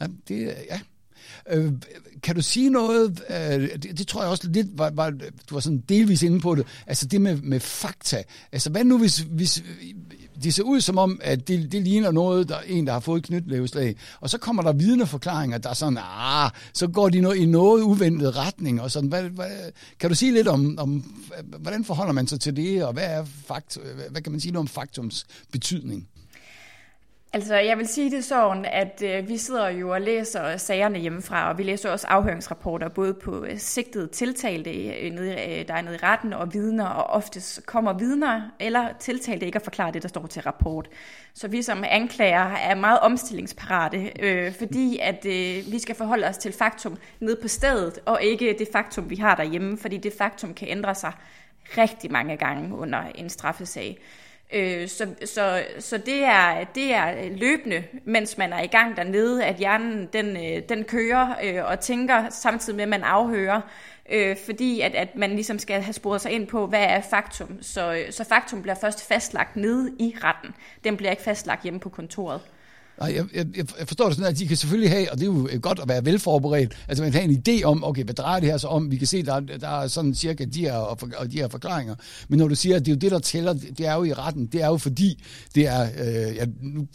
Ja, 0.01 0.07
det, 0.27 0.53
ja. 0.69 0.79
Øh, 1.50 1.74
kan 2.24 2.36
du 2.36 2.41
sige 2.41 2.70
noget, 2.70 3.22
øh, 3.29 3.62
det, 3.62 3.98
det 3.98 4.08
tror 4.08 4.22
jeg 4.22 4.32
også 4.32 4.50
lidt, 4.50 4.68
var, 4.77 4.89
var, 4.94 5.10
du 5.10 5.56
var 5.56 5.60
sådan 5.60 5.84
delvis 5.89 6.24
inde 6.24 6.39
på 6.39 6.56
det, 6.56 6.65
altså 6.88 7.06
det 7.06 7.22
med, 7.22 7.36
med 7.41 7.60
fakta. 7.60 8.24
Altså 8.51 8.70
hvad 8.70 8.84
nu, 8.84 8.98
hvis, 8.98 9.18
hvis 9.18 9.63
det 10.44 10.53
ser 10.53 10.63
ud 10.63 10.82
som 10.82 10.98
om, 10.98 11.20
at 11.24 11.48
det, 11.48 11.72
det 11.72 11.84
ligner 11.84 12.12
noget, 12.12 12.50
der 12.50 12.60
en, 12.60 12.88
der 12.88 12.94
har 12.94 13.00
fået 13.00 13.24
knytlæveslag, 13.24 13.96
og 14.22 14.29
så 14.29 14.38
kommer 14.38 14.63
der 14.63 14.74
vidneforklaringer, 14.74 15.58
der 15.58 15.70
er 15.70 15.74
sådan, 15.74 16.00
ah, 16.01 16.51
så 16.74 16.88
går 16.88 17.10
de 17.10 17.22
noget, 17.22 17.38
i 17.38 17.46
noget 17.46 17.82
uventet 17.82 18.38
retning, 18.38 18.82
og 18.82 18.91
sådan, 18.91 19.10
hvad, 19.10 19.24
hvad, 19.24 19.72
kan 20.00 20.10
du 20.10 20.15
sige 20.15 20.34
lidt 20.34 20.48
om, 20.48 20.75
om, 20.79 21.15
hvordan 21.60 21.86
forholder 21.86 22.13
man 22.13 22.27
sig 22.27 22.39
til 22.39 22.56
det, 22.56 22.86
og 22.86 22.94
hvad 22.94 23.06
er 23.06 23.25
fakt, 23.46 23.77
hvad 24.10 24.22
kan 24.22 24.32
man 24.32 24.41
sige 24.41 24.51
noget 24.51 24.63
om 24.63 24.68
faktums 24.68 25.25
betydning? 25.51 26.08
Altså, 27.33 27.55
jeg 27.55 27.77
vil 27.77 27.88
sige 27.88 28.12
det 28.12 28.25
sådan, 28.25 28.65
at 28.65 29.01
øh, 29.05 29.27
vi 29.27 29.38
sidder 29.38 29.69
jo 29.69 29.89
og 29.93 30.01
læser 30.01 30.57
sagerne 30.57 31.00
hjemmefra, 31.00 31.50
og 31.50 31.57
vi 31.57 31.63
læser 31.63 31.91
også 31.91 32.07
afhøringsrapporter, 32.07 32.89
både 32.89 33.13
på 33.13 33.45
øh, 33.45 33.57
sigtede 33.57 34.07
tiltalte, 34.07 34.71
øh, 34.71 35.12
nede, 35.12 35.31
øh, 35.31 35.67
der 35.67 35.74
er 35.74 35.81
nede 35.81 35.95
i 35.95 35.98
retten, 36.03 36.33
og 36.33 36.53
vidner, 36.53 36.86
og 36.86 37.03
oftest 37.03 37.65
kommer 37.65 37.93
vidner 37.93 38.41
eller 38.59 38.88
tiltalte 39.00 39.45
ikke 39.45 39.55
at 39.55 39.62
forklare 39.62 39.91
det, 39.91 40.01
der 40.01 40.07
står 40.07 40.27
til 40.27 40.41
rapport. 40.41 40.89
Så 41.33 41.48
vi 41.48 41.62
som 41.62 41.83
anklager 41.88 42.53
er 42.55 42.75
meget 42.75 43.00
omstillingsparate, 43.00 44.12
øh, 44.19 44.53
fordi 44.53 45.00
at 45.01 45.25
øh, 45.25 45.71
vi 45.71 45.79
skal 45.79 45.95
forholde 45.95 46.27
os 46.27 46.38
til 46.38 46.53
faktum 46.53 46.98
nede 47.19 47.38
på 47.41 47.48
stedet, 47.48 48.00
og 48.05 48.24
ikke 48.24 48.55
det 48.59 48.67
faktum, 48.71 49.09
vi 49.09 49.15
har 49.15 49.36
derhjemme, 49.36 49.77
fordi 49.77 49.98
det 49.98 50.13
faktum 50.17 50.53
kan 50.53 50.67
ændre 50.67 50.95
sig 50.95 51.12
rigtig 51.77 52.12
mange 52.12 52.38
gange 52.38 52.75
under 52.75 53.03
en 53.15 53.29
straffesag. 53.29 54.00
Øh, 54.53 54.88
så, 54.88 55.08
så, 55.25 55.63
så 55.79 55.98
det, 55.98 56.24
er, 56.24 56.63
det 56.63 56.94
er 56.94 57.29
løbende, 57.38 57.84
mens 58.06 58.38
man 58.38 58.53
er 58.53 58.62
i 58.62 58.68
gang 58.68 58.98
dernede, 58.98 59.46
at 59.46 59.56
hjernen 59.56 60.10
den, 60.13 60.38
øh, 60.38 60.63
den 60.70 60.84
kører 60.84 61.36
øh, 61.44 61.65
og 61.65 61.79
tænker 61.79 62.29
samtidig 62.29 62.75
med, 62.75 62.84
at 62.84 62.89
man 62.89 63.03
afhører, 63.03 63.62
øh, 64.10 64.38
fordi 64.46 64.82
at, 64.82 64.96
at 64.96 65.15
man 65.15 65.29
ligesom 65.29 65.60
skal 65.60 65.82
have 65.82 65.94
sporet 65.94 66.22
sig 66.22 66.32
ind 66.32 66.48
på, 66.48 66.68
hvad 66.68 66.84
er 66.84 67.01
faktum. 67.01 67.58
Så, 67.62 67.94
øh, 67.94 68.12
så 68.12 68.24
faktum 68.24 68.62
bliver 68.62 68.75
først 68.75 69.08
fastlagt 69.08 69.56
nede 69.56 69.91
i 70.00 70.15
retten. 70.24 70.56
Den 70.84 70.98
bliver 70.98 71.12
ikke 71.12 71.24
fastlagt 71.24 71.63
hjemme 71.63 71.79
på 71.79 71.89
kontoret. 71.89 72.41
Nej, 73.00 73.13
jeg, 73.15 73.25
jeg, 73.36 73.46
jeg 73.56 73.88
forstår 73.88 74.06
det 74.06 74.15
sådan, 74.15 74.32
at 74.32 74.39
de 74.39 74.48
kan 74.48 74.58
selvfølgelig 74.58 74.91
have, 74.91 75.12
og 75.12 75.18
det 75.18 75.24
er 75.24 75.34
jo 75.34 75.50
godt 75.62 75.79
at 75.79 75.89
være 75.89 76.06
velforberedt, 76.06 76.77
altså 76.88 77.03
man 77.03 77.12
kan 77.12 77.22
have 77.22 77.34
en 77.34 77.44
idé 77.48 77.63
om, 77.63 77.84
okay, 77.84 78.03
hvad 78.03 78.13
drejer 78.13 78.39
det 78.39 78.50
her 78.50 78.58
så 78.58 78.68
om? 78.68 78.91
Vi 78.91 78.98
kan 78.98 79.08
se, 79.08 79.24
der, 79.24 79.39
der 79.39 79.68
er 79.68 79.88
sådan 79.88 80.15
cirka 80.15 80.46
de 80.46 80.60
her, 80.60 80.74
og 80.74 81.32
de 81.32 81.38
her 81.38 81.48
forklaringer. 81.48 81.96
Men 82.29 82.39
når 82.39 82.48
du 82.48 82.56
siger, 82.56 82.75
at 82.75 82.86
det 82.86 82.91
er 82.91 82.96
jo 82.96 83.00
det, 83.00 83.12
der 83.12 83.20
tæller, 83.20 83.53
det 83.53 83.88
er 83.88 83.96
jo 83.96 84.03
i 84.03 84.13
retten, 84.13 84.46
det 84.46 84.62
er 84.62 84.68
jo 84.68 84.77
fordi, 84.77 85.24
det 85.56 85.68
er, 85.68 85.84
øh, 85.84 86.36
ja, 86.36 86.46
nu 86.62 86.88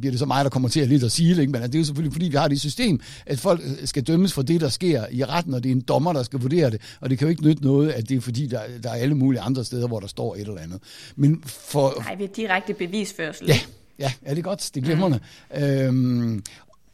bliver 0.00 0.10
det 0.12 0.18
så 0.18 0.26
mig, 0.26 0.44
der 0.44 0.50
kommer 0.50 0.68
til 0.68 0.80
at 0.80 0.88
lidt 0.88 1.04
at 1.04 1.12
sige 1.12 1.34
det, 1.34 1.40
ikke? 1.40 1.52
men 1.52 1.62
det 1.62 1.74
er 1.74 1.78
jo 1.78 1.84
selvfølgelig 1.84 2.12
fordi, 2.12 2.28
vi 2.28 2.36
har 2.36 2.48
det 2.48 2.60
system, 2.60 3.00
at 3.26 3.38
folk 3.38 3.60
skal 3.84 4.02
dømmes 4.02 4.32
for 4.32 4.42
det, 4.42 4.60
der 4.60 4.68
sker 4.68 5.04
i 5.10 5.24
retten, 5.24 5.54
og 5.54 5.62
det 5.62 5.68
er 5.68 5.74
en 5.74 5.80
dommer, 5.80 6.12
der 6.12 6.22
skal 6.22 6.40
vurdere 6.40 6.70
det, 6.70 6.80
og 7.00 7.10
det 7.10 7.18
kan 7.18 7.26
jo 7.26 7.30
ikke 7.30 7.46
nytte 7.46 7.62
noget, 7.62 7.90
at 7.90 8.08
det 8.08 8.16
er 8.16 8.20
fordi, 8.20 8.46
der, 8.46 8.60
der 8.82 8.90
er 8.90 8.94
alle 8.94 9.14
mulige 9.14 9.40
andre 9.40 9.64
steder, 9.64 9.88
hvor 9.88 10.00
der 10.00 10.06
står 10.06 10.34
et 10.34 10.40
eller 10.40 10.60
andet. 10.60 10.80
Men 11.16 11.42
for... 11.46 11.94
Nej, 11.98 12.14
vi 12.14 12.24
er 12.24 12.28
direkte 12.36 12.74
bevisførsel. 12.74 13.46
Ja, 13.46 13.58
Ja, 14.02 14.12
er 14.22 14.34
det 14.34 14.44
godt. 14.44 14.70
Det 14.74 14.80
er 14.80 14.84
glimrende. 14.84 15.20
Mm. 15.50 15.62
Øhm, 15.62 16.42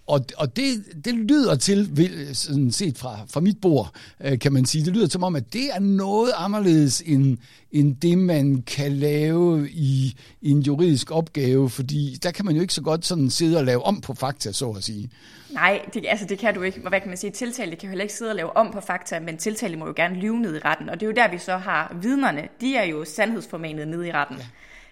og, 0.07 0.25
og 0.37 0.57
det, 0.57 0.85
det 1.05 1.15
lyder 1.15 1.57
til, 1.57 1.91
sådan 2.33 2.73
set 2.73 2.99
fra, 2.99 3.19
fra 3.31 3.41
mit 3.41 3.61
bord, 3.61 3.95
øh, 4.21 4.39
kan 4.39 4.53
man 4.53 4.67
sige, 4.67 4.85
det 4.85 4.93
lyder 4.93 5.09
som 5.09 5.25
om, 5.25 5.37
at 5.37 5.53
det 5.53 5.71
er 5.75 5.79
noget 5.81 6.33
anderledes 6.37 7.03
end, 7.07 7.39
end 7.73 7.97
det, 7.97 8.19
man 8.19 8.63
kan 8.67 8.93
lave 8.93 9.71
i, 9.71 10.17
i 10.41 10.51
en 10.51 10.61
juridisk 10.61 11.11
opgave, 11.11 11.71
fordi 11.71 12.19
der 12.23 12.31
kan 12.31 12.45
man 12.45 12.55
jo 12.55 12.61
ikke 12.61 12.75
så 12.75 12.83
godt 12.83 13.07
sådan 13.07 13.31
sidde 13.31 13.59
og 13.59 13.65
lave 13.65 13.83
om 13.83 14.01
på 14.01 14.15
fakta, 14.15 14.53
så 14.53 14.71
at 14.71 14.85
sige. 14.85 15.11
Nej, 15.51 15.81
det, 15.95 16.05
altså 16.09 16.27
det 16.27 16.39
kan 16.39 16.55
du 16.55 16.63
ikke. 16.63 16.81
Hvad 16.81 17.01
kan 17.01 17.09
man 17.09 17.17
sige? 17.17 17.31
Tiltalte 17.31 17.77
kan 17.77 17.89
heller 17.89 18.03
ikke 18.03 18.15
sidde 18.15 18.31
og 18.31 18.37
lave 18.37 18.57
om 18.57 18.73
på 18.73 18.81
fakta, 18.81 19.21
men 19.21 19.37
tiltalte 19.37 19.77
må 19.77 19.87
jo 19.87 19.93
gerne 19.97 20.17
lyve 20.17 20.41
ned 20.41 20.57
i 20.57 20.59
retten. 20.59 20.89
Og 20.89 21.01
det 21.01 21.07
er 21.07 21.11
jo 21.11 21.15
der, 21.17 21.31
vi 21.31 21.39
så 21.39 21.57
har 21.57 21.97
vidnerne. 22.03 22.49
De 22.61 22.77
er 22.77 22.85
jo 22.85 23.05
sandhedsformanet 23.05 23.89
ned 23.89 24.05
i 24.05 24.13
retten. 24.13 24.37
Ja. 24.37 24.45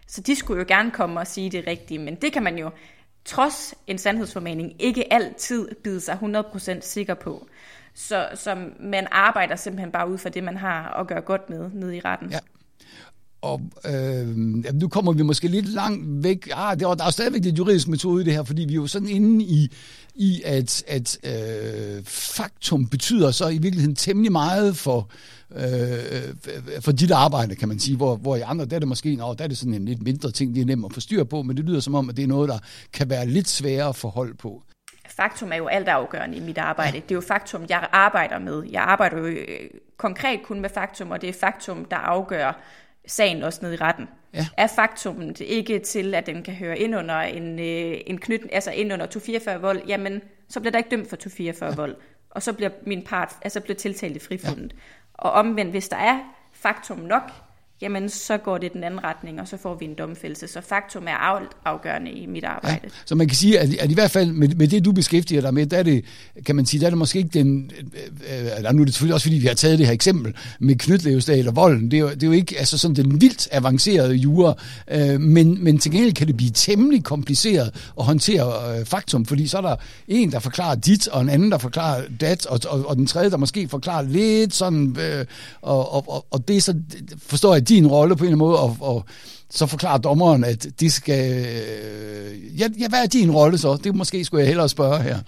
Så 0.06 0.20
de 0.20 0.36
skulle 0.36 0.58
jo 0.60 0.64
gerne 0.68 0.90
komme 0.90 1.20
og 1.20 1.26
sige 1.26 1.50
det 1.50 1.64
rigtige, 1.66 1.98
men 1.98 2.14
det 2.14 2.32
kan 2.32 2.42
man 2.42 2.58
jo 2.58 2.70
trods 3.24 3.74
en 3.86 3.98
sandhedsformaning 3.98 4.72
ikke 4.78 5.12
altid 5.12 5.68
bide 5.84 6.00
sig 6.00 6.18
100% 6.22 6.80
sikker 6.80 7.14
på. 7.14 7.46
Så, 7.94 8.28
så 8.34 8.56
man 8.80 9.06
arbejder 9.10 9.56
simpelthen 9.56 9.92
bare 9.92 10.10
ud 10.10 10.18
fra 10.18 10.28
det, 10.28 10.44
man 10.44 10.56
har 10.56 11.00
at 11.00 11.06
gøre 11.06 11.20
godt 11.20 11.50
med 11.50 11.70
nede 11.74 11.96
i 11.96 12.00
retten. 12.00 12.30
Ja. 12.30 12.38
Og 13.42 13.60
øh, 13.84 14.36
nu 14.74 14.88
kommer 14.88 15.12
vi 15.12 15.22
måske 15.22 15.48
lidt 15.48 15.68
langt 15.68 16.24
væk. 16.24 16.48
Ah, 16.52 16.80
der, 16.80 16.94
der 16.94 17.04
er 17.04 17.10
stadigvæk 17.10 17.42
det 17.42 17.58
juridiske 17.58 17.90
metode 17.90 18.22
i 18.22 18.24
det 18.24 18.32
her, 18.32 18.42
fordi 18.42 18.64
vi 18.64 18.72
er 18.72 18.76
jo 18.76 18.86
sådan 18.86 19.08
inde 19.08 19.44
i, 19.44 19.72
i 20.14 20.42
at, 20.44 20.84
at 20.88 21.18
øh, 21.24 22.04
faktum 22.04 22.88
betyder 22.88 23.30
så 23.30 23.48
i 23.48 23.58
virkeligheden 23.58 23.96
temmelig 23.96 24.32
meget 24.32 24.76
for, 24.76 24.98
øh, 24.98 25.35
for 26.80 26.92
dit 26.92 27.10
arbejde, 27.10 27.54
kan 27.54 27.68
man 27.68 27.78
sige, 27.78 27.96
hvor, 27.96 28.16
hvor 28.16 28.36
i 28.36 28.40
andre, 28.40 28.64
der 28.64 28.76
er 28.76 28.78
det 28.78 28.88
måske, 28.88 29.16
nå, 29.16 29.34
der 29.34 29.44
er 29.44 29.48
det 29.48 29.58
sådan 29.58 29.74
en 29.74 29.84
lidt 29.84 30.02
mindre 30.02 30.30
ting, 30.30 30.54
det 30.54 30.60
er 30.60 30.66
nemt 30.66 30.84
at 30.84 30.92
få 30.92 31.00
styr 31.00 31.24
på, 31.24 31.42
men 31.42 31.56
det 31.56 31.64
lyder 31.64 31.80
som 31.80 31.94
om, 31.94 32.08
at 32.08 32.16
det 32.16 32.22
er 32.22 32.26
noget, 32.26 32.48
der 32.48 32.58
kan 32.92 33.10
være 33.10 33.26
lidt 33.26 33.48
sværere 33.48 33.88
at 33.88 33.96
forholde 33.96 34.34
på. 34.34 34.62
Faktum 35.08 35.52
er 35.52 35.56
jo 35.56 35.66
alt 35.66 35.88
afgørende 35.88 36.36
i 36.36 36.40
mit 36.40 36.58
arbejde. 36.58 37.00
Det 37.00 37.10
er 37.10 37.14
jo 37.14 37.20
faktum, 37.20 37.66
jeg 37.68 37.88
arbejder 37.92 38.38
med. 38.38 38.62
Jeg 38.70 38.82
arbejder 38.82 39.18
jo 39.18 39.24
øh, 39.24 39.70
konkret 39.96 40.40
kun 40.42 40.60
med 40.60 40.70
faktum, 40.70 41.10
og 41.10 41.20
det 41.20 41.28
er 41.28 41.32
faktum, 41.32 41.84
der 41.84 41.96
afgør 41.96 42.62
sagen 43.06 43.42
også 43.42 43.58
ned 43.62 43.72
i 43.72 43.76
retten. 43.76 44.08
Ja. 44.34 44.46
Er 44.56 44.66
faktummet 44.66 45.40
ikke 45.40 45.78
til, 45.78 46.14
at 46.14 46.26
den 46.26 46.42
kan 46.42 46.54
høre 46.54 46.78
ind 46.78 46.96
under 46.96 47.20
en, 47.20 47.58
øh, 47.58 48.00
en 48.06 48.18
knyt, 48.18 48.40
altså 48.52 48.70
ind 48.70 48.92
under 48.92 49.06
244 49.06 49.60
vold, 49.60 49.82
jamen, 49.88 50.20
så 50.48 50.60
bliver 50.60 50.70
der 50.70 50.78
ikke 50.78 50.90
dømt 50.90 51.08
for 51.08 51.16
244 51.16 51.70
ja. 51.70 51.76
vold. 51.76 51.96
Og 52.30 52.42
så 52.42 52.52
bliver 52.52 52.70
min 52.86 53.04
part, 53.04 53.36
altså 53.42 53.60
bliver 53.60 53.76
tiltalt 53.76 54.16
i 54.16 54.18
frifundet. 54.18 54.72
Ja. 54.72 54.78
Og 55.18 55.32
omvendt, 55.32 55.70
hvis 55.70 55.88
der 55.88 55.96
er 55.96 56.18
faktum 56.52 56.98
nok, 56.98 57.22
jamen 57.82 58.08
så 58.08 58.36
går 58.36 58.58
det 58.58 58.72
den 58.72 58.84
anden 58.84 59.04
retning, 59.04 59.40
og 59.40 59.48
så 59.48 59.56
får 59.56 59.74
vi 59.74 59.84
en 59.84 59.94
domfældelse. 59.94 60.48
Så 60.48 60.60
faktum 60.60 61.06
er 61.08 61.46
afgørende 61.64 62.10
i 62.10 62.26
mit 62.26 62.44
arbejde. 62.44 62.80
Ja, 62.84 62.88
så 63.06 63.14
man 63.14 63.28
kan 63.28 63.36
sige, 63.36 63.58
at, 63.58 63.74
at 63.74 63.90
i 63.90 63.94
hvert 63.94 64.10
fald 64.10 64.32
med, 64.32 64.48
med 64.48 64.68
det, 64.68 64.84
du 64.84 64.92
beskæftiger 64.92 65.40
dig 65.40 65.54
med, 65.54 65.66
der 65.66 65.76
er 65.76 65.82
det, 65.82 66.04
kan 66.46 66.56
man 66.56 66.66
sige, 66.66 66.80
der 66.80 66.86
er 66.86 66.90
det 66.90 66.98
måske 66.98 67.18
ikke 67.18 67.30
den, 67.38 67.70
øh, 67.78 68.66
øh 68.66 68.74
nu 68.74 68.80
er 68.80 68.84
det 68.84 68.94
selvfølgelig 68.94 69.14
også, 69.14 69.24
fordi 69.24 69.36
vi 69.36 69.46
har 69.46 69.54
taget 69.54 69.78
det 69.78 69.86
her 69.86 69.94
eksempel 69.94 70.34
med 70.60 70.76
knytlevsdal 70.76 71.48
og 71.48 71.56
volden, 71.56 71.90
det 71.90 71.96
er, 71.96 72.00
jo, 72.00 72.08
det 72.08 72.22
er 72.22 72.26
jo 72.26 72.32
ikke 72.32 72.58
altså 72.58 72.78
sådan 72.78 72.96
den 72.96 73.20
vildt 73.20 73.48
avancerede 73.52 74.14
jure, 74.14 74.54
øh, 74.90 75.20
men, 75.20 75.64
men 75.64 75.78
til 75.78 75.92
gengæld 75.92 76.12
kan 76.12 76.26
det 76.26 76.36
blive 76.36 76.50
temmelig 76.54 77.04
kompliceret 77.04 77.92
at 77.98 78.04
håndtere 78.04 78.78
øh, 78.78 78.86
faktum, 78.86 79.26
fordi 79.26 79.46
så 79.46 79.56
er 79.56 79.62
der 79.62 79.76
en, 80.08 80.32
der 80.32 80.38
forklarer 80.38 80.74
dit, 80.74 81.08
og 81.08 81.20
en 81.22 81.28
anden, 81.28 81.50
der 81.50 81.58
forklarer 81.58 82.02
dat, 82.20 82.46
og, 82.46 82.60
og, 82.68 82.88
og 82.88 82.96
den 82.96 83.06
tredje, 83.06 83.30
der 83.30 83.36
måske 83.36 83.68
forklarer 83.68 84.02
lidt 84.02 84.54
sådan, 84.54 84.96
øh, 85.00 85.24
og, 85.62 85.92
og, 85.92 86.04
og, 86.08 86.26
og 86.30 86.48
det 86.48 86.56
er 86.56 86.60
så, 86.60 86.74
forstår 87.18 87.54
jeg, 87.54 87.65
din 87.68 87.86
rolle 87.86 88.16
på 88.16 88.24
en 88.24 88.32
eller 88.32 88.44
anden 88.44 88.48
måde, 88.48 88.60
og, 88.60 88.76
og 88.80 89.04
så 89.50 89.66
forklarer 89.66 89.98
dommeren, 89.98 90.44
at 90.44 90.66
de 90.80 90.90
skal... 90.90 91.46
Øh, 91.46 92.60
ja, 92.60 92.68
ja, 92.78 92.88
hvad 92.88 93.02
er 93.02 93.06
din 93.06 93.30
rolle 93.30 93.58
så? 93.58 93.78
Det 93.84 93.94
måske 93.94 94.24
skulle 94.24 94.40
jeg 94.40 94.48
hellere 94.48 94.68
spørge 94.68 95.02
her. 95.02 95.18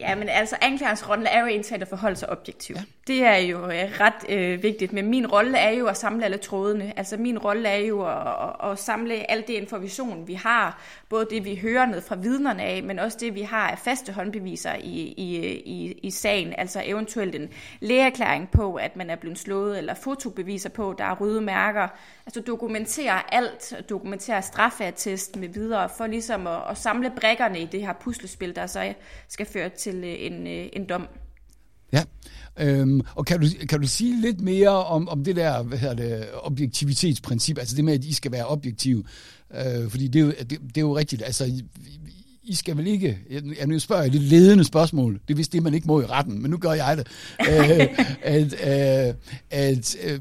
Ja, 0.00 0.14
men 0.14 0.28
altså 0.28 0.56
anklagerens 0.60 1.08
rolle 1.08 1.28
er 1.28 1.40
jo 1.40 1.46
egentlig 1.46 1.82
at 1.82 1.88
forholde 1.88 2.16
sig 2.16 2.30
objektivt. 2.30 2.78
Ja. 2.78 2.84
Det 3.06 3.24
er 3.24 3.36
jo 3.36 3.58
øh, 3.64 4.00
ret 4.00 4.28
øh, 4.28 4.62
vigtigt, 4.62 4.92
men 4.92 5.06
min 5.06 5.26
rolle 5.26 5.58
er 5.58 5.70
jo 5.70 5.86
at 5.86 5.96
samle 5.96 6.24
alle 6.24 6.36
trådene. 6.36 6.92
Altså 6.98 7.16
min 7.16 7.38
rolle 7.38 7.68
er 7.68 7.76
jo 7.76 8.06
at, 8.06 8.16
at, 8.16 8.70
at 8.70 8.78
samle 8.78 9.30
al 9.30 9.44
det 9.46 9.52
information, 9.52 10.26
vi 10.26 10.34
har. 10.34 10.82
Både 11.10 11.26
det, 11.30 11.44
vi 11.44 11.56
hører 11.56 11.86
ned 11.86 12.00
fra 12.00 12.16
vidnerne 12.16 12.62
af, 12.62 12.82
men 12.82 12.98
også 12.98 13.18
det, 13.20 13.34
vi 13.34 13.42
har 13.42 13.70
af 13.70 13.78
faste 13.78 14.12
håndbeviser 14.12 14.74
i, 14.74 15.14
i, 15.16 15.46
i, 15.54 15.92
i 16.02 16.10
sagen. 16.10 16.54
Altså 16.58 16.82
eventuelt 16.84 17.34
en 17.34 17.48
lægeerklæring 17.80 18.50
på, 18.50 18.74
at 18.74 18.96
man 18.96 19.10
er 19.10 19.16
blevet 19.16 19.38
slået, 19.38 19.78
eller 19.78 19.94
fotobeviser 19.94 20.68
på, 20.68 20.94
der 20.98 21.04
er 21.04 21.14
røde 21.14 21.40
mærker. 21.40 21.88
Altså 22.26 22.40
dokumentere 22.40 23.34
alt, 23.34 23.74
dokumentere 23.88 24.42
straffeattest 24.42 25.36
med 25.36 25.48
videre, 25.48 25.88
for 25.96 26.06
ligesom 26.06 26.46
at, 26.46 26.62
at 26.70 26.78
samle 26.78 27.12
brækkerne 27.20 27.60
i 27.60 27.66
det 27.66 27.80
her 27.80 27.92
puslespil, 27.92 28.56
der 28.56 28.66
så 28.66 28.94
skal 29.28 29.46
føre 29.46 29.68
til 29.68 29.96
øh, 30.04 30.14
en, 30.18 30.46
øh, 30.46 30.68
en 30.72 30.88
dom. 30.88 31.08
Ja, 31.92 32.02
øhm, 32.60 33.00
og 33.14 33.26
kan 33.26 33.40
du, 33.40 33.46
kan 33.68 33.80
du 33.80 33.88
sige 33.88 34.20
lidt 34.20 34.40
mere 34.40 34.84
om, 34.84 35.08
om 35.08 35.24
det 35.24 35.36
der 35.36 35.62
hvad 35.62 35.78
hedder 35.78 35.94
det, 35.94 36.26
objektivitetsprincip, 36.42 37.58
altså 37.58 37.76
det 37.76 37.84
med, 37.84 37.92
at 37.92 38.04
I 38.04 38.12
skal 38.12 38.32
være 38.32 38.46
objektive? 38.46 39.04
Øh, 39.54 39.90
fordi 39.90 40.08
det 40.08 40.22
er, 40.38 40.44
det, 40.44 40.58
det 40.68 40.76
er 40.76 40.80
jo 40.80 40.96
rigtigt, 40.96 41.22
altså 41.22 41.44
I, 41.44 41.62
I 42.42 42.54
skal 42.54 42.76
vel 42.76 42.86
ikke, 42.86 43.18
jeg, 43.58 43.66
nu 43.66 43.78
spørger 43.78 44.02
jeg 44.02 44.10
lidt 44.10 44.22
ledende 44.22 44.64
spørgsmål, 44.64 45.20
det 45.28 45.34
er 45.34 45.36
vist 45.36 45.52
det, 45.52 45.62
man 45.62 45.74
ikke 45.74 45.86
må 45.86 46.00
i 46.00 46.06
retten, 46.06 46.42
men 46.42 46.50
nu 46.50 46.56
gør 46.56 46.72
jeg 46.72 46.96
det. 46.96 47.06
øh, 47.40 47.88
at, 48.22 48.52
øh, 49.08 49.14
at, 49.50 49.96
øh, 50.04 50.20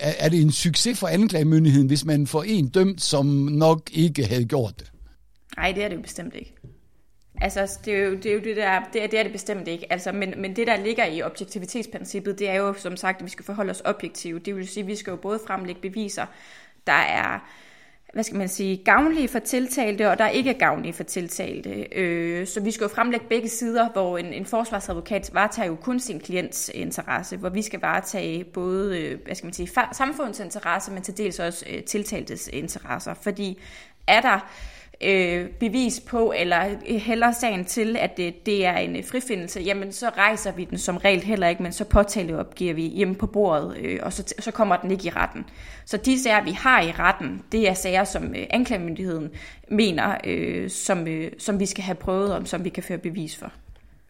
er 0.00 0.28
det 0.28 0.40
en 0.40 0.52
succes 0.52 0.98
for 0.98 1.06
anklagemyndigheden, 1.06 1.86
hvis 1.86 2.04
man 2.04 2.26
får 2.26 2.42
en 2.42 2.68
dømt, 2.68 3.02
som 3.02 3.26
nok 3.50 3.90
ikke 3.92 4.24
havde 4.24 4.44
gjort 4.44 4.74
det? 4.78 4.92
Nej, 5.56 5.72
det 5.72 5.84
er 5.84 5.88
det 5.88 5.96
jo 5.96 6.02
bestemt 6.02 6.34
ikke. 6.34 6.54
Altså, 7.40 7.78
det 7.84 7.94
er 7.94 7.98
jo 7.98 8.14
det, 8.14 8.26
er 8.26 8.34
jo 8.34 8.40
det 8.40 8.56
der, 8.56 8.80
det 8.92 9.02
er, 9.02 9.06
det 9.06 9.18
er 9.18 9.22
det 9.22 9.32
bestemt 9.32 9.68
ikke. 9.68 9.92
Altså, 9.92 10.12
men, 10.12 10.34
men 10.36 10.56
det, 10.56 10.66
der 10.66 10.76
ligger 10.76 11.04
i 11.04 11.22
objektivitetsprincippet, 11.22 12.38
det 12.38 12.48
er 12.48 12.54
jo, 12.54 12.72
som 12.72 12.96
sagt, 12.96 13.18
at 13.18 13.24
vi 13.24 13.30
skal 13.30 13.44
forholde 13.44 13.70
os 13.70 13.82
objektivt. 13.84 14.46
Det 14.46 14.56
vil 14.56 14.68
sige, 14.68 14.82
at 14.82 14.86
vi 14.86 14.96
skal 14.96 15.10
jo 15.10 15.16
både 15.16 15.40
fremlægge 15.46 15.80
beviser, 15.80 16.26
der 16.86 16.92
er, 16.92 17.48
hvad 18.12 18.24
skal 18.24 18.38
man 18.38 18.48
sige, 18.48 18.76
gavnlige 18.76 19.28
for 19.28 19.38
tiltalte, 19.38 20.10
og 20.10 20.18
der 20.18 20.24
er 20.24 20.28
ikke 20.28 20.54
gavnlige 20.54 20.92
for 20.92 21.02
tiltalte. 21.02 21.86
Øh, 21.92 22.46
så 22.46 22.60
vi 22.60 22.70
skal 22.70 22.84
jo 22.84 22.88
fremlægge 22.88 23.26
begge 23.28 23.48
sider, 23.48 23.88
hvor 23.88 24.18
en, 24.18 24.32
en 24.32 24.46
forsvarsadvokat 24.46 25.30
varetager 25.32 25.66
jo 25.68 25.76
kun 25.76 26.00
sin 26.00 26.20
klients 26.20 26.70
interesse, 26.74 27.36
hvor 27.36 27.48
vi 27.48 27.62
skal 27.62 27.80
varetage 27.80 28.44
både, 28.44 29.02
øh, 29.02 29.18
hvad 29.24 29.34
skal 29.34 29.46
man 29.46 29.54
sige, 29.54 29.70
samfundets 29.92 30.40
interesse, 30.40 30.92
men 30.92 31.02
til 31.02 31.16
dels 31.16 31.38
også 31.38 31.64
øh, 31.70 31.82
tiltaltes 31.82 32.48
interesser. 32.52 33.14
Fordi 33.14 33.58
er 34.06 34.20
der 34.20 34.50
øh, 35.00 35.48
bevis 35.50 36.00
på, 36.00 36.34
eller 36.36 36.98
heller 36.98 37.32
sagen 37.32 37.64
til, 37.64 37.96
at 37.96 38.16
det, 38.16 38.46
det 38.46 38.66
er 38.66 38.76
en 38.76 39.04
frifindelse, 39.04 39.60
jamen 39.60 39.92
så 39.92 40.08
rejser 40.08 40.52
vi 40.52 40.64
den 40.64 40.78
som 40.78 40.96
regel 40.96 41.22
heller 41.22 41.48
ikke, 41.48 41.62
men 41.62 41.72
så 41.72 41.84
påtaleopgiver 41.84 42.74
vi 42.74 42.82
hjemme 42.82 43.14
på 43.14 43.26
bordet, 43.26 43.76
øh, 43.76 43.98
og 44.02 44.12
så, 44.12 44.34
så 44.38 44.50
kommer 44.50 44.76
den 44.76 44.90
ikke 44.90 45.06
i 45.06 45.10
retten. 45.10 45.44
Så 45.84 45.96
de 45.96 46.22
sager, 46.22 46.44
vi 46.44 46.50
har 46.50 46.82
i 46.82 46.92
retten, 46.92 47.42
det 47.52 47.68
er 47.68 47.74
sager, 47.74 48.04
som 48.04 48.24
øh, 48.24 48.46
anklagemyndigheden 48.50 49.30
mener, 49.70 50.16
øh, 50.24 50.70
som, 50.70 51.08
øh, 51.08 51.32
som 51.38 51.60
vi 51.60 51.66
skal 51.66 51.84
have 51.84 51.94
prøvet 51.94 52.34
om, 52.34 52.46
som 52.46 52.64
vi 52.64 52.68
kan 52.68 52.82
føre 52.82 52.98
bevis 52.98 53.36
for. 53.36 53.52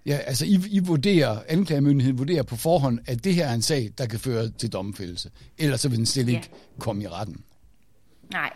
Ja, 0.07 0.17
altså 0.17 0.45
I, 0.47 0.59
I 0.71 0.79
vurderer, 0.79 1.39
anklagemyndigheden 1.49 2.19
vurderer 2.19 2.43
på 2.43 2.57
forhånd, 2.57 2.99
at 3.07 3.25
det 3.25 3.35
her 3.35 3.47
er 3.47 3.55
en 3.55 3.63
sag, 3.63 3.91
der 3.99 4.07
kan 4.07 4.19
føre 4.19 4.49
til 4.49 4.73
domfældelse. 4.73 5.31
Ellers 5.59 5.81
så 5.81 5.89
vil 5.89 5.99
den 5.99 6.07
slet 6.07 6.29
ikke 6.29 6.51
ja. 6.53 6.81
komme 6.81 7.03
i 7.03 7.07
retten. 7.07 7.37
Nej, 8.33 8.51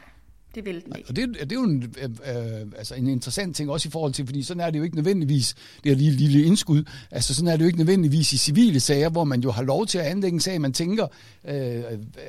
det 0.54 0.64
vil 0.64 0.82
den 0.84 0.96
ikke. 0.96 1.08
Og 1.08 1.16
det, 1.16 1.28
det 1.40 1.52
er 1.52 1.56
jo 1.56 1.62
en, 1.62 1.94
øh, 2.02 2.04
øh, 2.04 2.66
altså 2.78 2.94
en 2.94 3.06
interessant 3.06 3.56
ting 3.56 3.70
også 3.70 3.88
i 3.88 3.90
forhold 3.90 4.12
til, 4.12 4.26
fordi 4.26 4.42
sådan 4.42 4.60
er 4.60 4.70
det 4.70 4.78
jo 4.78 4.84
ikke 4.84 4.96
nødvendigvis, 4.96 5.54
det 5.84 5.92
er 5.92 5.96
lige 5.96 6.10
lille 6.10 6.44
indskud, 6.44 6.84
altså 7.10 7.34
sådan 7.34 7.48
er 7.48 7.52
det 7.52 7.60
jo 7.60 7.66
ikke 7.66 7.78
nødvendigvis 7.78 8.32
i 8.32 8.36
civile 8.36 8.80
sager, 8.80 9.08
hvor 9.08 9.24
man 9.24 9.40
jo 9.40 9.50
har 9.50 9.62
lov 9.62 9.86
til 9.86 9.98
at 9.98 10.04
anlægge 10.04 10.34
en 10.34 10.40
sag, 10.40 10.60
man 10.60 10.72
tænker, 10.72 11.06
øh, 11.44 11.82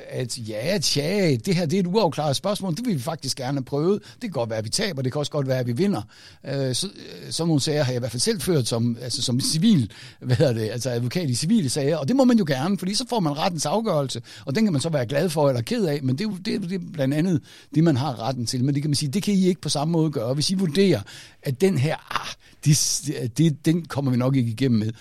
at 0.09 0.37
ja, 0.37 0.77
tja, 0.81 1.35
det 1.35 1.55
her 1.55 1.65
det 1.65 1.75
er 1.75 1.79
et 1.79 1.87
uafklaret 1.87 2.35
spørgsmål, 2.35 2.75
det 2.75 2.85
vil 2.85 2.95
vi 2.95 2.99
faktisk 2.99 3.37
gerne 3.37 3.63
prøve. 3.63 3.93
Det 3.93 4.21
kan 4.21 4.31
godt 4.31 4.49
være, 4.49 4.59
at 4.59 4.65
vi 4.65 4.69
taber, 4.69 5.01
det 5.01 5.11
kan 5.11 5.19
også 5.19 5.31
godt 5.31 5.47
være, 5.47 5.59
at 5.59 5.67
vi 5.67 5.71
vinder. 5.71 6.01
Øh, 6.45 6.75
så, 6.75 6.87
øh, 6.87 7.31
sådan 7.31 7.47
nogle 7.47 7.61
sager 7.61 7.83
har 7.83 7.91
jeg 7.91 7.97
i 7.97 7.99
hvert 7.99 8.11
fald 8.11 8.21
selv 8.21 8.41
ført 8.41 8.67
som, 8.67 8.97
altså 9.01 9.21
som 9.21 9.39
civil, 9.39 9.91
hvad 10.19 10.35
hedder 10.35 10.53
det, 10.53 10.69
altså 10.69 10.89
advokat 10.89 11.29
i 11.29 11.35
civile 11.35 11.69
sager, 11.69 11.97
og 11.97 12.07
det 12.07 12.15
må 12.15 12.23
man 12.23 12.37
jo 12.37 12.45
gerne, 12.47 12.77
fordi 12.77 12.95
så 12.95 13.05
får 13.09 13.19
man 13.19 13.37
rettens 13.37 13.65
afgørelse, 13.65 14.21
og 14.45 14.55
den 14.55 14.63
kan 14.63 14.73
man 14.73 14.81
så 14.81 14.89
være 14.89 15.05
glad 15.05 15.29
for 15.29 15.49
eller 15.49 15.61
ked 15.61 15.85
af, 15.85 15.99
men 16.03 16.17
det 16.17 16.27
er 16.27 16.31
det, 16.45 16.69
det 16.69 16.73
er 16.73 16.79
blandt 16.93 17.13
andet 17.13 17.41
det, 17.75 17.83
man 17.83 17.97
har 17.97 18.12
har 18.15 18.27
retten 18.27 18.45
til, 18.45 18.63
men 18.63 18.75
det 18.75 18.83
kan 18.83 18.89
man 18.89 18.95
sige, 18.95 19.11
det 19.11 19.23
kan 19.23 19.33
I 19.33 19.45
ikke 19.45 19.61
på 19.61 19.69
samme 19.69 19.91
måde 19.91 20.11
gøre. 20.11 20.33
Hvis 20.33 20.49
I 20.49 20.53
vurderer, 20.53 21.01
at 21.43 21.61
den 21.61 21.77
her, 21.77 22.21
ah, 22.21 22.33
det, 22.65 23.37
det, 23.37 23.65
den 23.65 23.85
kommer 23.85 24.11
vi 24.11 24.17
nok 24.17 24.35
ikke 24.35 24.51
igennem 24.51 24.79
med, 24.79 24.91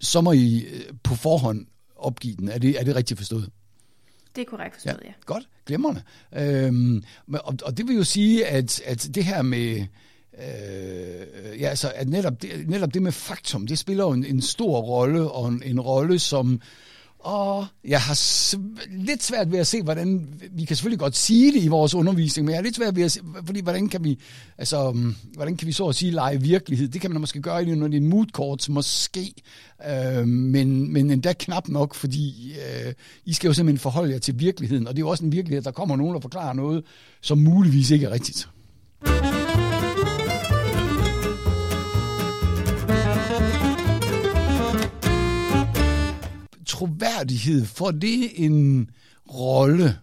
så 0.00 0.20
må 0.20 0.32
I 0.32 0.58
øh, 0.58 0.80
på 1.02 1.14
forhånd 1.14 1.66
opgive 1.96 2.36
den. 2.36 2.48
Er 2.48 2.58
det, 2.58 2.80
er 2.80 2.84
det 2.84 2.96
rigtigt 2.96 3.18
forstået? 3.18 3.50
Det 4.36 4.42
er 4.42 4.46
korrekt 4.50 4.74
forstået, 4.74 5.00
ja. 5.04 5.08
ja. 5.08 5.12
Godt, 5.24 5.48
glemrende. 5.66 6.02
Øhm, 6.36 7.02
og, 7.32 7.54
og 7.62 7.76
det 7.76 7.88
vil 7.88 7.96
jo 7.96 8.04
sige, 8.04 8.46
at, 8.46 8.80
at 8.84 9.08
det 9.14 9.24
her 9.24 9.42
med... 9.42 9.86
Øh, 10.38 11.60
ja, 11.60 11.68
altså, 11.68 11.92
at 11.94 12.08
netop 12.08 12.42
det, 12.42 12.68
netop 12.68 12.94
det 12.94 13.02
med 13.02 13.12
faktum, 13.12 13.66
det 13.66 13.78
spiller 13.78 14.04
jo 14.04 14.10
en, 14.10 14.24
en 14.24 14.42
stor 14.42 14.80
rolle, 14.80 15.30
og 15.30 15.48
en, 15.48 15.62
en 15.64 15.80
rolle, 15.80 16.18
som 16.18 16.60
og 17.18 17.66
jeg 17.84 18.00
har 18.00 18.14
lidt 18.90 19.22
svært 19.22 19.52
ved 19.52 19.58
at 19.58 19.66
se, 19.66 19.82
hvordan, 19.82 20.28
vi 20.50 20.64
kan 20.64 20.76
selvfølgelig 20.76 20.98
godt 20.98 21.16
sige 21.16 21.52
det 21.52 21.62
i 21.62 21.68
vores 21.68 21.94
undervisning, 21.94 22.44
men 22.44 22.50
jeg 22.50 22.58
har 22.58 22.62
lidt 22.62 22.76
svært 22.76 22.96
ved 22.96 23.02
at 23.02 23.12
se, 23.12 23.20
fordi 23.46 23.60
hvordan 23.60 23.88
kan 23.88 24.04
vi, 24.04 24.18
altså, 24.58 24.90
mm, 24.90 25.14
hvordan 25.34 25.56
kan 25.56 25.66
vi 25.66 25.72
så 25.72 25.86
at 25.86 25.94
sige 25.94 26.10
lege 26.10 26.40
virkelighed? 26.40 26.88
Det 26.88 27.00
kan 27.00 27.10
man 27.10 27.20
måske 27.20 27.42
gøre 27.42 27.64
i 27.64 27.70
en 27.70 27.78
mood 27.78 27.94
er 27.94 28.00
moodkort, 28.00 28.68
måske, 28.68 29.34
øh, 29.90 30.28
men, 30.28 30.92
men 30.92 31.10
endda 31.10 31.32
knap 31.32 31.68
nok, 31.68 31.94
fordi 31.94 32.52
øh, 32.52 32.92
I 33.24 33.32
skal 33.32 33.48
jo 33.48 33.54
simpelthen 33.54 33.78
forholde 33.78 34.12
jer 34.12 34.18
til 34.18 34.38
virkeligheden, 34.38 34.86
og 34.86 34.94
det 34.94 34.98
er 34.98 35.06
jo 35.06 35.08
også 35.08 35.24
en 35.24 35.32
virkelighed, 35.32 35.62
der 35.62 35.70
kommer 35.70 35.96
nogen, 35.96 36.14
der 36.14 36.20
forklarer 36.20 36.52
noget, 36.52 36.84
som 37.20 37.38
muligvis 37.38 37.90
ikke 37.90 38.06
er 38.06 38.10
rigtigt. 38.10 38.48
Troværdighed, 46.76 47.66
får 47.66 47.90
det 47.90 48.44
en 48.44 48.90
rolle? 49.34 49.98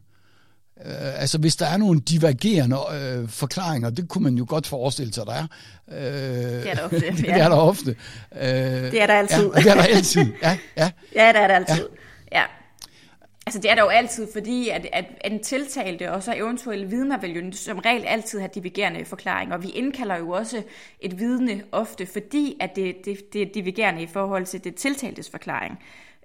Øh, 0.86 1.22
altså 1.22 1.38
hvis 1.38 1.56
der 1.56 1.66
er 1.66 1.78
nogle 1.78 2.00
divergerende 2.00 2.78
øh, 2.94 3.30
forklaringer, 3.30 3.90
det 3.90 4.10
kunne 4.10 4.24
man 4.24 4.36
jo 4.36 4.46
godt 4.48 4.68
forestille 4.68 5.14
sig, 5.14 5.26
der 5.26 5.34
er. 5.34 5.48
Øh, 5.92 6.64
det 6.64 6.70
er 6.70 6.76
der 6.76 6.84
ofte. 6.84 7.00
det, 7.18 7.24
ja. 7.24 7.38
er 7.38 7.50
der 7.50 7.56
ofte. 7.56 7.96
Øh, 8.36 8.48
det 8.92 9.02
er 9.02 9.08
der 9.08 9.14
altid. 9.14 9.52
Ja, 9.56 9.62
det 9.62 9.72
er 9.72 9.76
der 9.76 9.84
altid. 9.84 10.26
Ja, 10.42 10.58
ja. 10.78 10.92
ja 11.16 11.28
det 11.28 11.42
er 11.42 11.48
der 11.48 11.56
altid. 11.56 11.88
Ja. 12.32 12.40
ja. 12.40 12.46
Altså 13.46 13.60
det 13.60 13.72
er 13.72 13.76
der 13.76 13.82
jo 13.82 13.88
altid, 13.88 14.28
fordi 14.34 14.70
at, 14.70 14.88
at, 14.94 15.06
at 15.22 15.32
en 15.32 15.44
tiltalte 15.44 16.12
og 16.12 16.24
så 16.24 16.34
eventuelle 16.36 16.90
vidner 16.90 17.20
vil 17.20 17.36
jo 17.36 17.52
som 17.52 17.80
regel 17.80 18.06
altid 18.06 18.40
have 18.40 18.50
divergerende 18.56 19.06
forklaringer. 19.06 19.56
Og 19.56 19.64
vi 19.64 19.70
indkalder 19.70 20.18
jo 20.18 20.30
også 20.30 20.64
et 21.00 21.20
vidne 21.20 21.64
ofte, 21.72 22.06
fordi 22.06 22.58
at 22.60 22.76
det, 22.76 22.96
det, 23.06 23.34
det 23.34 23.42
er 23.42 23.46
divergerende 23.54 24.02
i 24.02 24.08
forhold 24.08 24.46
til 24.46 24.64
det 24.64 24.76
tiltaltes 24.76 25.30
forklaring. 25.30 25.80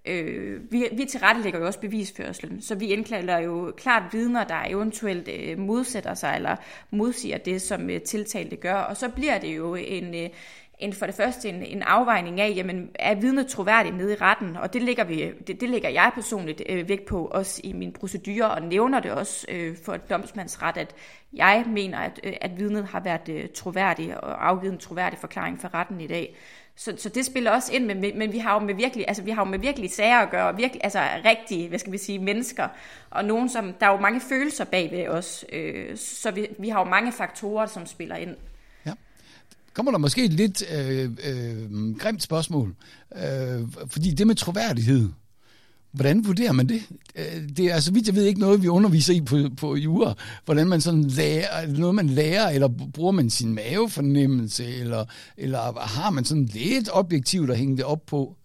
Øh, 0.07 0.73
vi, 0.73 0.89
vi 0.93 1.05
tilrettelægger 1.05 1.61
jo 1.61 1.67
også 1.67 1.81
bevisførselen, 1.81 2.61
så 2.63 2.75
vi 2.75 2.87
indkalder 2.87 3.39
jo 3.39 3.73
klart 3.77 4.03
vidner, 4.13 4.45
der 4.45 4.65
eventuelt 4.69 5.29
øh, 5.29 5.59
modsætter 5.59 6.15
sig 6.15 6.35
eller 6.37 6.57
modsiger 6.91 7.39
det, 7.39 7.63
som 7.63 7.91
øh, 7.91 8.01
tiltalte 8.01 8.57
gør. 8.57 8.75
Og 8.75 8.97
så 8.97 9.09
bliver 9.09 9.39
det 9.39 9.57
jo 9.57 9.75
en, 9.75 10.15
øh, 10.15 10.31
en 10.79 10.93
for 10.93 11.07
det 11.07 11.15
første 11.15 11.49
en, 11.49 11.63
en 11.63 11.83
afvejning 11.83 12.41
af, 12.41 12.53
jamen, 12.57 12.91
er 12.95 13.15
vidnet 13.15 13.47
troværdigt 13.47 13.97
nede 13.97 14.13
i 14.13 14.17
retten? 14.17 14.57
Og 14.57 14.73
det 14.73 14.83
lægger, 14.83 15.05
vi, 15.05 15.33
det, 15.47 15.61
det 15.61 15.71
lægger 15.71 15.89
jeg 15.89 16.11
personligt 16.15 16.63
øh, 16.69 16.89
vægt 16.89 17.07
på, 17.07 17.25
også 17.25 17.61
i 17.65 17.73
min 17.73 17.93
procedure, 17.93 18.51
og 18.51 18.63
nævner 18.63 19.01
det 19.01 19.11
også 19.11 19.47
øh, 19.49 19.77
for 19.85 19.95
et 19.95 20.11
domsmandsret, 20.11 20.77
at 20.77 20.95
jeg 21.33 21.65
mener, 21.67 21.99
at, 21.99 22.21
øh, 22.25 22.33
at 22.41 22.59
vidnet 22.59 22.85
har 22.85 23.01
været 23.01 23.29
øh, 23.29 23.49
troværdig 23.55 24.25
og 24.25 24.49
afgivet 24.49 24.73
en 24.73 24.79
troværdig 24.79 25.19
forklaring 25.19 25.61
for 25.61 25.75
retten 25.75 26.01
i 26.01 26.07
dag. 26.07 26.37
Så, 26.79 26.95
så 26.99 27.09
det 27.09 27.27
spiller 27.27 27.51
også 27.51 27.73
ind, 27.73 27.87
men, 27.87 28.19
men 28.19 28.33
vi 28.33 28.39
har 28.39 28.55
jo 28.55 28.67
med 28.67 28.75
virkelig, 28.75 29.05
altså 29.09 29.23
vi 29.23 29.31
har 29.31 29.45
jo 29.45 29.51
med 29.51 29.59
virkelig 29.59 29.91
sager 29.91 30.19
at 30.19 30.31
gøre, 30.31 30.57
virkelig, 30.57 30.81
altså 30.85 31.01
rigtige, 31.25 31.69
hvad 31.69 31.79
skal 31.79 31.93
vi 31.93 31.99
sige, 31.99 32.19
mennesker, 32.19 32.69
og 33.11 33.25
nogen 33.25 33.49
som, 33.49 33.73
der 33.81 33.87
er 33.87 33.91
jo 33.91 34.01
mange 34.01 34.21
følelser 34.21 34.65
bagved 34.65 35.09
os, 35.09 35.45
øh, 35.53 35.97
så 35.97 36.31
vi, 36.31 36.47
vi 36.59 36.69
har 36.69 36.79
jo 36.79 36.85
mange 36.85 37.13
faktorer, 37.13 37.67
som 37.67 37.87
spiller 37.87 38.17
ind. 38.17 38.37
Ja. 38.87 38.93
Kommer 39.75 39.93
der 39.93 39.99
måske 39.99 40.25
et 40.25 40.33
lidt 40.33 40.63
øh, 40.73 41.05
øh, 41.05 41.97
grimt 41.99 42.23
spørgsmål, 42.23 42.75
øh, 43.17 43.69
fordi 43.87 44.11
det 44.11 44.27
med 44.27 44.35
troværdighed, 44.35 45.09
Hvordan 45.93 46.27
vurderer 46.27 46.53
man 46.53 46.69
det? 46.69 46.83
Øh, 47.17 47.49
det 47.57 47.73
er 47.73 47.81
så 47.81 47.93
vidt 47.93 48.07
jeg 48.07 48.15
ved 48.15 48.25
ikke 48.25 48.41
noget, 48.41 48.63
vi 48.63 48.69
underviser 48.69 49.15
i 49.15 49.21
på, 49.21 49.37
på 49.57 49.77
jura. 49.77 50.15
Hvordan 50.45 50.67
man 50.67 50.81
sådan 50.81 51.05
lærer, 51.05 51.67
noget 51.67 51.95
man 51.95 52.07
lærer, 52.07 52.49
eller 52.49 52.69
bruger 52.95 53.13
man 53.13 53.31
sin 53.31 53.55
mavefornemmelse, 53.55 54.67
eller, 54.67 55.05
eller 55.37 55.81
har 55.81 56.11
man 56.11 56.25
sådan 56.25 56.45
lidt 56.45 56.89
objektivt 56.93 57.51
at 57.51 57.59
hænge 57.59 57.77
det 57.77 57.85
op 57.85 58.07
på? 58.07 58.37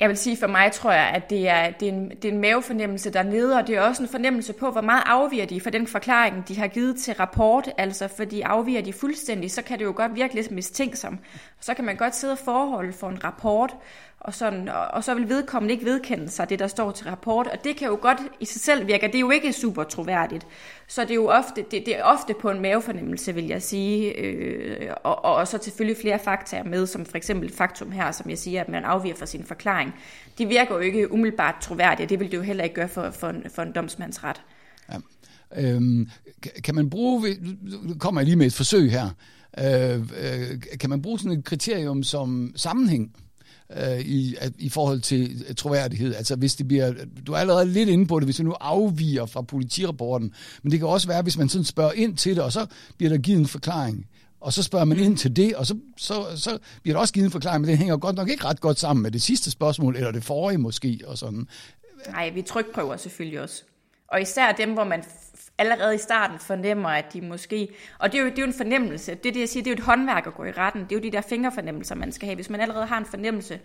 Jeg 0.00 0.08
vil 0.08 0.16
sige, 0.16 0.36
for 0.36 0.46
mig 0.46 0.72
tror 0.72 0.92
jeg, 0.92 1.10
at 1.14 1.30
det 1.30 1.48
er, 1.48 1.70
det 1.70 1.88
er, 1.88 1.92
en, 1.92 2.10
det 2.10 2.24
er 2.24 2.32
en 2.32 2.40
mavefornemmelse 2.40 3.10
dernede, 3.10 3.56
og 3.56 3.66
det 3.66 3.76
er 3.76 3.80
også 3.80 4.02
en 4.02 4.08
fornemmelse 4.08 4.52
på, 4.52 4.70
hvor 4.70 4.80
meget 4.80 5.02
afviger 5.06 5.46
de 5.46 5.60
fra 5.60 5.70
den 5.70 5.86
forklaring, 5.86 6.48
de 6.48 6.58
har 6.58 6.66
givet 6.66 6.96
til 6.96 7.14
rapport. 7.14 7.70
Altså, 7.78 8.08
fordi 8.16 8.40
afviger 8.40 8.82
de 8.82 8.92
fuldstændig, 8.92 9.50
så 9.50 9.62
kan 9.62 9.78
det 9.78 9.84
jo 9.84 9.92
godt 9.96 10.14
virke 10.14 10.34
lidt 10.34 10.50
mistænksom. 10.50 11.18
Så 11.60 11.74
kan 11.74 11.84
man 11.84 11.96
godt 11.96 12.16
sidde 12.16 12.32
og 12.32 12.38
forholde 12.38 12.92
for 12.92 13.08
en 13.08 13.24
rapport, 13.24 13.74
og, 14.20 14.34
sådan, 14.34 14.68
og, 14.68 14.86
og 14.86 15.04
så 15.04 15.14
vil 15.14 15.28
vedkommende 15.28 15.72
ikke 15.72 15.84
vedkende 15.84 16.28
sig 16.28 16.50
det, 16.50 16.58
der 16.58 16.66
står 16.66 16.90
til 16.90 17.06
rapport, 17.06 17.46
og 17.46 17.64
det 17.64 17.76
kan 17.76 17.88
jo 17.88 17.98
godt 18.02 18.18
i 18.40 18.44
sig 18.44 18.60
selv 18.60 18.86
virke, 18.86 19.06
det 19.06 19.14
er 19.14 19.20
jo 19.20 19.30
ikke 19.30 19.52
super 19.52 19.84
troværdigt. 19.84 20.46
Så 20.88 21.02
det 21.02 21.10
er 21.10 21.14
jo 21.14 21.28
ofte, 21.28 21.64
det, 21.70 21.86
det 21.86 21.96
er 21.98 22.02
ofte 22.02 22.34
på 22.40 22.50
en 22.50 22.60
mavefornemmelse, 22.60 23.34
vil 23.34 23.46
jeg 23.46 23.62
sige, 23.62 24.18
øh, 24.18 24.90
og, 25.04 25.24
og, 25.24 25.34
og 25.34 25.48
så 25.48 25.58
selvfølgelig 25.62 25.96
flere 26.00 26.18
fakta 26.18 26.62
med, 26.62 26.86
som 26.86 27.06
for 27.06 27.16
eksempel 27.16 27.52
faktum 27.52 27.90
her, 27.90 28.12
som 28.12 28.30
jeg 28.30 28.38
siger, 28.38 28.60
at 28.60 28.68
man 28.68 28.84
afviger 28.84 29.16
fra 29.16 29.26
sin 29.26 29.44
forklaring. 29.44 29.94
De 30.38 30.46
virker 30.46 30.74
jo 30.74 30.80
ikke 30.80 31.12
umiddelbart 31.12 31.54
troværdige, 31.60 32.06
det 32.06 32.20
vil 32.20 32.30
det 32.30 32.36
jo 32.36 32.42
heller 32.42 32.64
ikke 32.64 32.74
gøre 32.74 32.88
for, 32.88 33.10
for, 33.10 33.28
en, 33.28 33.42
for 33.54 33.62
en 33.62 33.72
domsmandsret. 33.72 34.42
Ja. 34.92 34.96
Øhm, 35.56 36.08
kan 36.64 36.74
man 36.74 36.90
bruge, 36.90 37.36
nu 37.82 37.94
kommer 37.98 38.20
jeg 38.20 38.26
lige 38.26 38.36
med 38.36 38.46
et 38.46 38.54
forsøg 38.54 38.90
her, 38.90 39.08
øh, 39.58 40.00
øh, 40.00 40.78
kan 40.80 40.90
man 40.90 41.02
bruge 41.02 41.18
sådan 41.18 41.38
et 41.38 41.44
kriterium 41.44 42.02
som 42.02 42.52
sammenhæng? 42.56 43.12
Øh, 43.76 44.00
i, 44.00 44.36
i 44.58 44.68
forhold 44.68 45.00
til 45.00 45.44
øh, 45.48 45.54
troværdighed. 45.54 46.14
Altså 46.14 46.36
hvis 46.36 46.54
det 46.54 46.68
bliver, 46.68 46.94
du 47.26 47.32
er 47.32 47.36
allerede 47.36 47.66
lidt 47.66 47.88
inde 47.88 48.06
på 48.06 48.20
det, 48.20 48.26
hvis 48.26 48.36
du 48.36 48.42
nu 48.42 48.52
afviger 48.52 49.26
fra 49.26 49.42
politirapporten, 49.42 50.32
men 50.62 50.72
det 50.72 50.80
kan 50.80 50.88
også 50.88 51.08
være, 51.08 51.22
hvis 51.22 51.38
man 51.38 51.48
sådan 51.48 51.64
spørger 51.64 51.92
ind 51.92 52.16
til 52.16 52.36
det, 52.36 52.44
og 52.44 52.52
så 52.52 52.66
bliver 52.96 53.10
der 53.10 53.18
givet 53.18 53.38
en 53.38 53.46
forklaring, 53.46 54.06
og 54.40 54.52
så 54.52 54.62
spørger 54.62 54.84
man 54.84 54.98
ind 54.98 55.16
til 55.16 55.36
det, 55.36 55.54
og 55.54 55.66
så, 55.66 55.78
så, 55.96 56.26
så 56.36 56.58
bliver 56.82 56.94
der 56.94 57.00
også 57.00 57.14
givet 57.14 57.24
en 57.24 57.32
forklaring, 57.32 57.60
men 57.60 57.70
det 57.70 57.78
hænger 57.78 57.96
godt 57.96 58.16
nok 58.16 58.28
ikke 58.28 58.44
ret 58.44 58.60
godt 58.60 58.78
sammen 58.78 59.02
med 59.02 59.10
det 59.10 59.22
sidste 59.22 59.50
spørgsmål, 59.50 59.96
eller 59.96 60.10
det 60.10 60.24
forrige 60.24 60.58
måske, 60.58 61.00
og 61.06 61.18
sådan. 61.18 61.46
Nej, 62.08 62.30
vi 62.30 62.42
trykprøver 62.42 62.96
selvfølgelig 62.96 63.40
også. 63.40 63.62
Og 64.08 64.22
især 64.22 64.52
dem, 64.52 64.72
hvor 64.72 64.84
man 64.84 65.04
allerede 65.58 65.94
i 65.94 65.98
starten 65.98 66.38
fornemmer, 66.38 66.88
at 66.88 67.12
de 67.12 67.20
måske... 67.20 67.68
Og 67.98 68.12
det 68.12 68.18
er 68.18 68.22
jo, 68.22 68.30
det 68.30 68.38
er 68.38 68.42
jo 68.42 68.48
en 68.48 68.54
fornemmelse. 68.54 69.14
Det 69.14 69.26
er 69.26 69.32
det, 69.32 69.40
jeg 69.40 69.48
siger, 69.48 69.62
det 69.64 69.70
er 69.70 69.74
jo 69.74 69.78
et 69.78 69.84
håndværk 69.84 70.26
at 70.26 70.34
gå 70.34 70.44
i 70.44 70.50
retten. 70.50 70.82
Det 70.82 70.92
er 70.92 70.96
jo 70.96 71.02
de 71.02 71.12
der 71.12 71.20
fingerfornemmelser, 71.20 71.94
man 71.94 72.12
skal 72.12 72.26
have. 72.26 72.34
Hvis 72.34 72.50
man 72.50 72.60
allerede 72.60 72.86
har 72.86 72.98
en 72.98 73.06
fornemmelse, 73.06 73.60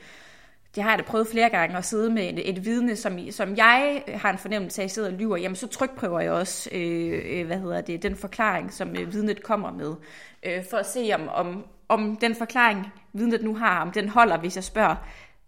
det 0.75 0.84
har 0.84 0.89
jeg 0.89 0.99
da 0.99 1.03
prøvet 1.03 1.27
flere 1.27 1.49
gange 1.49 1.77
at 1.77 1.86
sidde 1.86 2.10
med 2.10 2.23
et, 2.23 2.49
et 2.49 2.65
vidne, 2.65 2.95
som, 2.95 3.19
som 3.32 3.58
jeg 3.58 4.03
har 4.08 4.29
en 4.29 4.38
fornemmelse 4.38 4.82
af, 4.82 4.84
at 4.84 4.88
jeg 4.88 4.91
sidder 4.91 5.12
og 5.12 5.15
lyver, 5.15 5.38
jamen 5.38 5.56
så 5.56 5.67
trykprøver 5.67 6.19
jeg 6.19 6.32
også, 6.32 6.69
øh, 6.71 7.21
øh, 7.25 7.45
hvad 7.45 7.58
hedder 7.58 7.82
det, 7.82 8.03
den 8.03 8.15
forklaring, 8.15 8.73
som 8.73 8.95
øh, 8.95 9.13
vidnet 9.13 9.43
kommer 9.43 9.71
med, 9.71 9.95
øh, 10.43 10.63
for 10.69 10.77
at 10.77 10.89
se, 10.89 11.12
om, 11.13 11.29
om, 11.29 11.65
om 11.89 12.17
den 12.17 12.36
forklaring, 12.36 12.88
vidnet 13.13 13.43
nu 13.43 13.56
har, 13.56 13.82
om 13.82 13.91
den 13.91 14.10
holder, 14.10 14.38
hvis 14.38 14.56
jeg 14.56 14.63
spørger, 14.63 14.95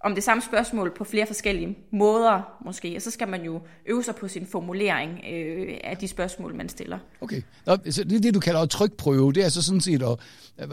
om 0.06 0.16
det 0.16 0.24
samme 0.24 0.44
spørgsmål 0.44 0.94
på 0.98 1.04
flere 1.04 1.28
forskellige 1.28 1.78
måder 1.92 2.58
måske, 2.66 2.96
og 2.96 3.02
så 3.02 3.12
skal 3.12 3.28
man 3.28 3.44
jo 3.44 3.62
øve 3.86 4.04
sig 4.04 4.16
på 4.16 4.28
sin 4.28 4.48
formulering 4.48 5.20
øh, 5.34 5.78
af 5.84 5.98
de 5.98 6.08
spørgsmål, 6.08 6.56
man 6.56 6.70
stiller. 6.70 7.00
Okay, 7.22 7.42
Nå, 7.66 7.78
så 7.90 8.04
det, 8.04 8.24
det 8.24 8.34
du 8.34 8.40
kalder 8.40 8.60
at 8.60 8.70
trykprøve, 8.70 9.34
det 9.34 9.46
er 9.46 9.50
så 9.50 9.62
sådan 9.62 9.82
set 9.82 10.04
at, 10.04 10.18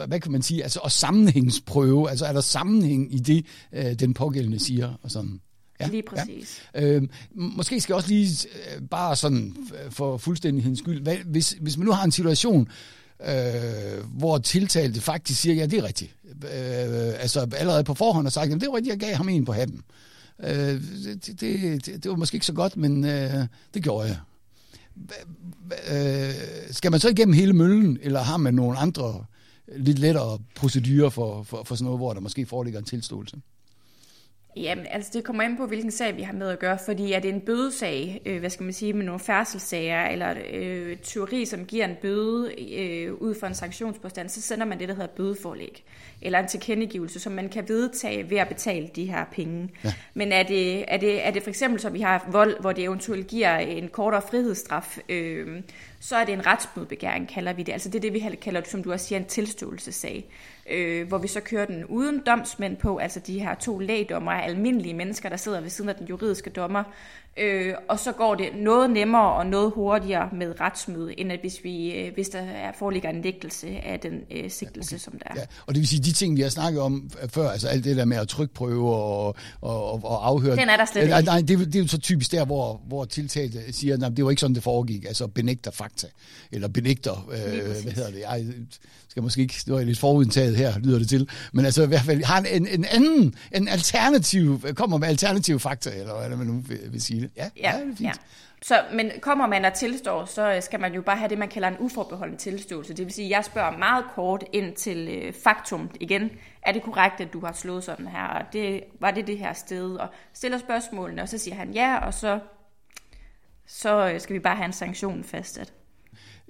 hvad 0.08 0.20
kan 0.20 0.32
man 0.32 0.42
sige, 0.42 0.62
altså 0.62 0.80
at 0.84 0.92
sammenhængsprøve, 0.92 2.10
altså 2.10 2.26
er 2.26 2.32
der 2.32 2.40
sammenhæng 2.40 3.14
i 3.14 3.18
det, 3.18 3.46
øh, 3.72 3.94
den 3.94 4.14
pågældende 4.14 4.58
siger 4.58 4.98
og 5.02 5.10
sådan. 5.10 5.40
Ja, 5.80 5.86
lige 5.86 6.02
præcis. 6.02 6.62
Ja. 6.74 6.86
Øh, 6.86 7.02
måske 7.34 7.80
skal 7.80 7.92
jeg 7.92 7.96
også 7.96 8.08
lige 8.08 8.48
øh, 8.54 8.82
bare 8.88 9.16
sådan 9.16 9.56
for 9.90 10.16
fuldstændighedens 10.16 10.78
skyld, 10.78 11.02
hvad, 11.02 11.16
hvis, 11.16 11.56
hvis 11.60 11.76
man 11.76 11.86
nu 11.86 11.92
har 11.92 12.04
en 12.04 12.12
situation, 12.12 12.60
øh, 12.60 13.01
Øh, 13.28 14.04
hvor 14.04 14.38
tiltalte 14.38 15.00
faktisk 15.00 15.40
siger, 15.40 15.54
ja, 15.54 15.66
det 15.66 15.78
er 15.78 15.84
rigtigt. 15.84 16.14
Øh, 16.26 17.14
altså 17.20 17.48
allerede 17.56 17.84
på 17.84 17.94
forhånd 17.94 18.26
har 18.26 18.30
sagt, 18.30 18.48
jamen, 18.48 18.60
det 18.60 18.68
var 18.68 18.76
rigtigt, 18.76 18.92
jeg 18.92 19.00
gav 19.00 19.16
ham 19.16 19.28
en 19.28 19.44
på 19.44 19.52
hatten. 19.52 19.82
Øh, 20.40 20.48
det, 20.48 21.26
det, 21.26 21.40
det, 21.40 21.86
det 21.86 22.10
var 22.10 22.16
måske 22.16 22.34
ikke 22.34 22.46
så 22.46 22.52
godt, 22.52 22.76
men 22.76 23.04
øh, 23.04 23.46
det 23.74 23.82
gjorde 23.82 24.08
jeg. 24.08 24.18
Øh, 25.90 26.34
skal 26.70 26.90
man 26.90 27.00
så 27.00 27.08
igennem 27.08 27.32
hele 27.32 27.52
møllen, 27.52 27.98
eller 28.02 28.20
har 28.20 28.36
man 28.36 28.54
nogle 28.54 28.78
andre 28.78 29.24
lidt 29.76 29.98
lettere 29.98 30.38
procedurer 30.56 31.10
for, 31.10 31.42
for, 31.42 31.62
for 31.64 31.74
sådan 31.74 31.84
noget, 31.84 31.98
hvor 31.98 32.12
der 32.12 32.20
måske 32.20 32.46
foreligger 32.46 32.80
en 32.80 32.86
tilståelse? 32.86 33.36
Jamen, 34.56 34.86
altså 34.90 35.10
det 35.14 35.24
kommer 35.24 35.42
ind 35.42 35.56
på, 35.56 35.66
hvilken 35.66 35.90
sag 35.90 36.16
vi 36.16 36.22
har 36.22 36.32
med 36.32 36.48
at 36.48 36.58
gøre, 36.58 36.78
fordi 36.84 37.12
er 37.12 37.20
det 37.20 37.28
en 37.28 37.40
bødesag, 37.40 38.22
øh, 38.26 38.40
hvad 38.40 38.50
skal 38.50 38.64
man 38.64 38.72
sige, 38.72 38.92
med 38.92 39.06
nogle 39.06 39.20
færdselssager, 39.20 40.06
eller 40.06 40.34
øh, 40.52 40.96
teori, 40.96 41.44
som 41.44 41.64
giver 41.64 41.84
en 41.84 41.96
bøde 42.02 42.54
øh, 42.74 43.14
ud 43.14 43.34
fra 43.34 43.46
en 43.46 43.54
sanktionspåstand, 43.54 44.28
så 44.28 44.42
sender 44.42 44.66
man 44.66 44.78
det, 44.78 44.88
der 44.88 44.94
hedder 44.94 45.08
bødeforlæg, 45.16 45.84
eller 46.22 46.38
en 46.38 46.48
tilkendegivelse, 46.48 47.20
som 47.20 47.32
man 47.32 47.48
kan 47.48 47.68
vedtage 47.68 48.30
ved 48.30 48.38
at 48.38 48.48
betale 48.48 48.90
de 48.96 49.04
her 49.04 49.24
penge. 49.32 49.68
Ja. 49.84 49.92
Men 50.14 50.32
er 50.32 50.42
det, 50.42 50.84
er, 50.88 50.96
det, 50.96 51.26
er 51.26 51.30
det 51.30 51.42
for 51.42 51.50
eksempel, 51.50 51.80
som 51.80 51.94
vi 51.94 52.00
har 52.00 52.28
vold, 52.32 52.60
hvor 52.60 52.72
det 52.72 52.84
eventuelt 52.84 53.26
giver 53.26 53.56
en 53.58 53.88
kortere 53.88 54.22
frihedsstraf, 54.30 54.98
øh, 55.08 55.62
så 56.02 56.16
er 56.16 56.24
det 56.24 56.32
en 56.32 56.46
retsmødebegæring, 56.46 57.28
kalder 57.28 57.52
vi 57.52 57.62
det. 57.62 57.72
Altså 57.72 57.88
det 57.88 57.96
er 57.98 58.00
det, 58.00 58.12
vi 58.12 58.36
kalder, 58.42 58.62
som 58.64 58.82
du 58.82 58.92
også 58.92 59.06
siger, 59.06 59.18
en 59.18 59.24
tilståelsessag 59.24 60.28
øh, 60.70 61.08
hvor 61.08 61.18
vi 61.18 61.28
så 61.28 61.40
kører 61.40 61.66
den 61.66 61.84
uden 61.84 62.22
domsmænd 62.26 62.76
på, 62.76 62.96
altså 62.96 63.20
de 63.20 63.40
her 63.40 63.54
to 63.54 63.78
lægdommer, 63.78 64.32
almindelige 64.32 64.94
mennesker, 64.94 65.28
der 65.28 65.36
sidder 65.36 65.60
ved 65.60 65.70
siden 65.70 65.88
af 65.88 65.96
den 65.96 66.06
juridiske 66.06 66.50
dommer, 66.50 66.84
øh, 67.36 67.74
og 67.88 67.98
så 67.98 68.12
går 68.12 68.34
det 68.34 68.48
noget 68.56 68.90
nemmere 68.90 69.32
og 69.32 69.46
noget 69.46 69.72
hurtigere 69.74 70.28
med 70.32 70.60
retsmøde, 70.60 71.20
end 71.20 71.32
at 71.32 71.40
hvis, 71.40 71.58
vi, 71.62 71.92
øh, 71.92 72.14
hvis 72.14 72.28
der 72.28 72.38
er, 72.38 72.72
foreligger 72.78 73.10
en 73.10 73.20
nægtelse 73.20 73.68
af 73.68 74.00
den 74.00 74.12
øh, 74.30 74.50
sigtelse, 74.50 74.94
okay. 74.94 75.02
som 75.02 75.12
der 75.12 75.26
er. 75.26 75.34
Ja, 75.36 75.44
og 75.66 75.74
det 75.74 75.80
vil 75.80 75.88
sige, 75.88 76.02
de 76.02 76.12
ting, 76.12 76.36
vi 76.36 76.42
har 76.42 76.48
snakket 76.48 76.80
om 76.80 77.10
før, 77.28 77.50
altså 77.50 77.68
alt 77.68 77.84
det 77.84 77.96
der 77.96 78.04
med 78.04 78.16
at 78.16 78.28
trykprøve 78.28 78.94
og, 78.94 79.36
og, 79.60 80.04
og 80.04 80.26
afhøre. 80.26 80.56
Den 80.56 80.68
er 80.68 80.76
der 80.76 80.84
slet 80.84 81.02
ikke. 81.02 81.22
Nej, 81.22 81.40
det, 81.40 81.58
det 81.58 81.74
er 81.74 81.80
jo 81.80 81.88
så 81.88 81.98
typisk 81.98 82.32
der, 82.32 82.44
hvor, 82.44 82.80
hvor 82.86 83.04
tiltalte 83.04 83.72
siger, 83.72 84.06
at 84.06 84.16
det 84.16 84.24
var 84.24 84.30
ikke 84.30 84.40
sådan, 84.40 84.54
det 84.54 84.62
foregik, 84.62 85.04
altså 85.04 85.26
benægter 85.26 85.70
fakta, 85.70 86.06
eller 86.52 86.68
benægter, 86.68 87.28
øh, 87.32 87.62
hvad 87.82 87.92
hedder 87.92 88.10
det, 88.10 88.20
jeg 88.20 88.44
skal 89.08 89.22
måske 89.22 89.42
ikke, 89.42 89.54
det 89.66 89.74
var 89.74 89.82
lidt 89.82 89.98
forudtaget 89.98 90.56
her, 90.56 90.78
lyder 90.78 90.98
det 90.98 91.08
til, 91.08 91.28
men 91.52 91.64
altså 91.64 91.82
i 91.82 91.86
hvert 91.86 92.00
fald 92.00 92.24
har 92.24 92.40
en, 92.40 92.66
en 92.66 92.84
anden, 92.84 93.34
en 93.54 93.68
alternativ, 93.68 94.62
kommer 94.74 94.98
med 94.98 95.08
alternative 95.08 95.60
fakta, 95.60 95.90
eller 95.90 96.28
hvad 96.28 96.36
man 96.36 96.46
nu 96.46 96.64
vil 96.90 97.02
sige 97.02 97.21
det. 97.22 97.30
Ja, 97.36 97.50
ja, 97.56 97.72
ja, 97.72 97.78
det 97.78 97.82
er 97.82 97.96
fint. 97.96 98.00
Ja. 98.00 98.12
Så, 98.62 98.84
men 98.92 99.10
kommer 99.20 99.46
man 99.46 99.64
og 99.64 99.74
tilstår, 99.74 100.24
så 100.24 100.58
skal 100.60 100.80
man 100.80 100.94
jo 100.94 101.02
bare 101.02 101.16
have 101.16 101.28
det, 101.28 101.38
man 101.38 101.48
kalder 101.48 101.68
en 101.68 101.76
uforbeholden 101.78 102.36
tilståelse. 102.36 102.94
Det 102.94 103.04
vil 103.04 103.12
sige, 103.12 103.26
at 103.26 103.30
jeg 103.30 103.44
spørger 103.44 103.78
meget 103.78 104.04
kort 104.14 104.44
ind 104.52 104.76
til 104.76 105.08
øh, 105.08 105.32
faktum 105.44 105.90
igen. 106.00 106.30
Er 106.62 106.72
det 106.72 106.82
korrekt, 106.82 107.20
at 107.20 107.32
du 107.32 107.40
har 107.40 107.52
slået 107.52 107.84
sådan 107.84 108.06
her? 108.06 108.26
Og 108.26 108.52
det, 108.52 108.84
var 109.00 109.10
det 109.10 109.26
det 109.26 109.38
her 109.38 109.52
sted? 109.52 109.96
Og 109.96 110.08
stiller 110.32 110.58
spørgsmålene, 110.58 111.22
og 111.22 111.28
så 111.28 111.38
siger 111.38 111.54
han 111.54 111.70
ja, 111.70 111.98
og 111.98 112.14
så, 112.14 112.40
så 113.66 114.10
øh, 114.10 114.20
skal 114.20 114.34
vi 114.34 114.40
bare 114.40 114.56
have 114.56 114.66
en 114.66 114.72
sanktion 114.72 115.24
fastsat 115.24 115.72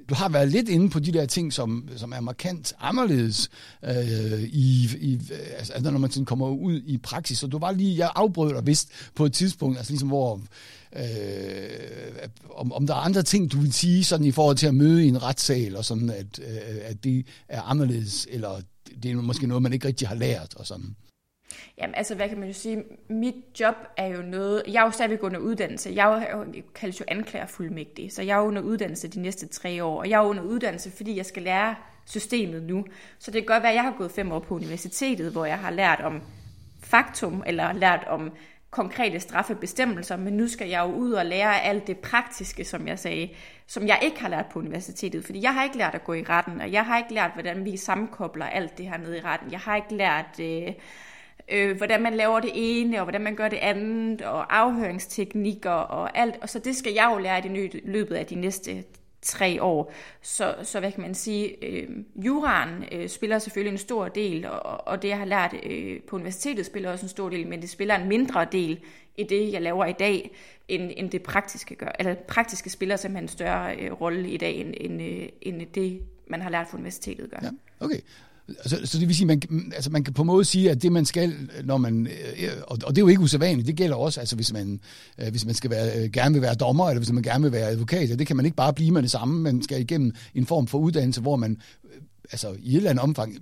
du 0.09 0.15
har 0.15 0.29
været 0.29 0.49
lidt 0.49 0.69
inde 0.69 0.91
på 0.91 0.99
de 0.99 1.13
der 1.13 1.27
ting, 1.27 1.53
som, 1.53 1.89
som 1.97 2.13
er 2.13 2.21
markant 2.21 2.73
anderledes 2.81 3.51
øh, 3.85 4.43
i, 4.43 4.89
i, 5.01 5.21
altså, 5.57 5.73
altså, 5.73 5.91
når 5.91 5.99
man 5.99 6.11
sådan 6.11 6.25
kommer 6.25 6.49
ud 6.49 6.81
i 6.87 6.99
praksis. 6.99 7.39
Så 7.39 7.47
du 7.47 7.59
var 7.59 7.73
lige, 7.73 7.99
jeg 7.99 8.11
afbrød 8.15 8.55
dig 8.55 8.67
vist 8.67 8.89
på 9.15 9.25
et 9.25 9.33
tidspunkt, 9.33 9.79
altså 9.79 9.93
ligesom 9.93 10.09
hvor, 10.09 10.41
øh, 10.97 11.03
om, 12.51 12.73
om 12.73 12.87
der 12.87 12.95
er 12.95 12.99
andre 12.99 13.23
ting, 13.23 13.53
du 13.53 13.61
vil 13.61 13.73
sige 13.73 14.05
sådan 14.05 14.27
i 14.27 14.33
forhold 14.33 14.57
til 14.57 14.67
at 14.67 14.75
møde 14.75 15.05
i 15.05 15.09
en 15.09 15.23
retssal, 15.23 15.77
og 15.77 15.85
sådan, 15.85 16.11
at, 16.11 16.39
øh, 16.39 16.79
at 16.83 17.05
det 17.05 17.27
er 17.49 17.63
anderledes, 17.63 18.27
eller 18.31 18.61
det 19.03 19.11
er 19.11 19.15
måske 19.15 19.47
noget, 19.47 19.63
man 19.63 19.73
ikke 19.73 19.87
rigtig 19.87 20.09
har 20.09 20.15
lært, 20.15 20.55
og 20.57 20.67
sådan. 20.67 20.97
Jamen, 21.79 21.95
altså, 21.95 22.15
hvad 22.15 22.29
kan 22.29 22.39
man 22.39 22.49
jo 22.49 22.55
sige? 22.55 22.85
Mit 23.09 23.35
job 23.61 23.75
er 23.97 24.07
jo 24.07 24.23
noget... 24.23 24.63
Jeg 24.69 24.81
er 24.81 24.85
jo 24.85 24.91
stadigvæk 24.91 25.23
under 25.23 25.39
uddannelse. 25.39 25.93
Jeg 25.95 26.27
er 26.29 26.37
jo, 26.37 26.45
kaldes 26.75 27.01
jo 27.01 27.05
anklagerfuldmægtig, 27.09 28.13
så 28.13 28.23
jeg 28.23 28.37
er 28.37 28.43
under 28.43 28.63
uddannelse 28.63 29.09
de 29.09 29.21
næste 29.21 29.47
tre 29.47 29.85
år. 29.85 29.99
Og 29.99 30.11
jeg 30.11 30.17
er 30.17 30.27
under 30.27 30.43
uddannelse, 30.43 30.91
fordi 30.91 31.17
jeg 31.17 31.27
skal 31.27 31.43
lære 31.43 31.75
systemet 32.07 32.63
nu. 32.63 32.85
Så 33.19 33.31
det 33.31 33.43
kan 33.43 33.47
godt 33.47 33.63
være, 33.63 33.73
at 33.73 33.77
jeg 33.77 33.85
har 33.85 33.95
gået 33.99 34.11
fem 34.11 34.33
år 34.33 34.39
på 34.39 34.55
universitetet, 34.55 35.33
hvor 35.33 35.45
jeg 35.45 35.59
har 35.59 35.71
lært 35.71 36.01
om 36.01 36.23
faktum, 36.83 37.43
eller 37.47 37.73
lært 37.73 38.05
om 38.07 38.33
konkrete 38.73 39.21
straffebestemmelser, 39.21 40.17
men 40.17 40.33
nu 40.33 40.49
skal 40.49 40.69
jeg 40.69 40.81
jo 40.81 40.93
ud 40.93 41.13
og 41.13 41.27
lære 41.27 41.63
alt 41.63 41.87
det 41.87 41.99
praktiske, 41.99 42.65
som 42.65 42.89
jeg 42.89 42.99
sagde, 42.99 43.31
som 43.67 43.87
jeg 43.87 43.99
ikke 44.03 44.21
har 44.21 44.29
lært 44.29 44.47
på 44.47 44.59
universitetet, 44.59 45.25
fordi 45.25 45.43
jeg 45.43 45.55
har 45.55 45.65
ikke 45.65 45.77
lært 45.77 45.95
at 45.95 46.05
gå 46.05 46.13
i 46.13 46.23
retten, 46.23 46.61
og 46.61 46.73
jeg 46.73 46.87
har 46.87 46.99
ikke 46.99 47.15
lært, 47.15 47.31
hvordan 47.35 47.65
vi 47.65 47.77
sammenkobler 47.77 48.47
alt 48.47 48.79
det 48.79 48.89
her 48.89 48.97
nede 48.97 49.19
i 49.19 49.21
retten. 49.21 49.53
Jeg 49.53 49.61
har 49.61 49.77
ikke 49.77 49.95
lært... 49.95 50.41
Øh, 50.41 50.73
øh, 51.53 51.77
hvordan 51.77 52.03
man 52.03 52.15
laver 52.15 52.41
det 52.41 52.51
ene, 52.55 52.99
og 52.99 53.05
hvordan 53.05 53.21
man 53.21 53.35
gør 53.35 53.49
det 53.49 53.57
andet, 53.57 54.23
og 54.23 54.59
afhøringsteknikker 54.59 55.71
og 55.71 56.19
alt. 56.19 56.35
Og 56.41 56.49
så 56.49 56.59
det 56.59 56.77
skal 56.77 56.93
jeg 56.93 57.11
jo 57.13 57.19
lære 57.19 57.47
i 57.47 57.81
løbet 57.85 58.15
af 58.15 58.27
de 58.27 58.35
næste 58.35 58.85
tre 59.23 59.63
år. 59.63 59.93
Så, 60.23 60.55
så 60.63 60.81
hvad 60.81 60.93
kan 60.93 61.03
man 61.03 61.15
sige, 61.15 61.65
øh, 61.65 61.89
juraen 62.17 62.85
øh, 62.93 63.09
spiller 63.09 63.39
selvfølgelig 63.39 63.73
en 63.73 63.79
stor 63.79 64.09
del, 64.09 64.47
og, 64.47 64.87
og 64.87 65.03
det 65.03 65.09
jeg 65.09 65.19
har 65.19 65.25
lært 65.25 65.55
øh, 65.67 66.01
på 66.01 66.17
universitetet 66.17 66.67
spiller 66.67 66.91
også 66.91 67.05
en 67.05 67.11
stor 67.11 67.29
del, 67.29 67.47
men 67.47 67.63
det 67.63 67.71
spiller 67.71 67.95
en 67.95 68.09
mindre 68.09 68.47
del 68.53 68.81
i 69.17 69.25
det, 69.25 69.53
jeg 69.53 69.63
laver 69.63 69.87
i 69.87 69.93
dag, 69.93 70.31
end, 70.69 70.91
end 70.97 71.11
det 71.11 71.23
praktiske 71.23 71.75
gør. 71.75 71.93
Eller 71.99 72.15
praktiske 72.15 72.71
spiller 72.71 72.97
simpelthen 72.97 73.25
en 73.25 73.29
større 73.29 73.77
øh, 73.77 73.93
rolle 73.93 74.31
i 74.31 74.37
dag, 74.37 74.55
end, 74.55 74.75
end, 74.77 75.03
øh, 75.03 75.29
end 75.41 75.67
det, 75.75 76.03
man 76.27 76.43
har 76.43 76.51
lært 76.51 76.67
på 76.71 76.77
universitetet 76.77 77.31
gør. 77.31 77.39
Ja, 77.43 77.51
okay. 77.81 78.01
Altså, 78.49 78.81
så 78.85 78.99
det 78.99 79.09
vil 79.09 79.17
sige, 79.17 79.27
man, 79.27 79.43
altså 79.75 79.91
man 79.91 80.05
kan 80.05 80.15
på 80.15 80.23
en 80.23 80.27
måde 80.27 80.45
sige, 80.45 80.71
at 80.71 80.83
det 80.83 80.93
man 80.93 81.05
skal, 81.05 81.35
når 81.65 81.77
man, 81.77 82.07
øh, 82.07 82.51
og, 82.67 82.79
og 82.85 82.97
det 82.97 82.99
er 82.99 83.03
jo 83.03 83.09
ikke 83.09 83.23
usædvanligt, 83.23 83.67
det 83.67 83.77
gælder 83.77 83.97
også, 83.97 84.21
altså 84.21 84.37
hvis 84.37 84.53
man, 84.53 84.81
øh, 85.19 85.31
hvis 85.31 85.45
man 85.45 85.55
skal 85.55 85.71
være, 85.71 85.99
øh, 85.99 86.11
gerne 86.11 86.33
vil 86.33 86.43
være 86.43 86.55
dommer, 86.55 86.89
eller 86.89 87.01
hvis 87.01 87.13
man 87.13 87.23
gerne 87.23 87.43
vil 87.43 87.53
være 87.53 87.69
advokat, 87.69 88.19
det 88.19 88.27
kan 88.27 88.37
man 88.37 88.45
ikke 88.45 88.57
bare 88.57 88.73
blive 88.73 88.91
med 88.91 89.03
det 89.03 89.11
samme, 89.11 89.41
man 89.41 89.63
skal 89.63 89.81
igennem 89.81 90.13
en 90.35 90.47
form 90.47 90.67
for 90.67 90.79
uddannelse, 90.79 91.21
hvor 91.21 91.37
man 91.37 91.57
altså 92.33 92.55
i 92.59 92.71
et 92.71 92.77
eller 92.77 92.91
andet 92.91 93.03
omfang 93.03 93.39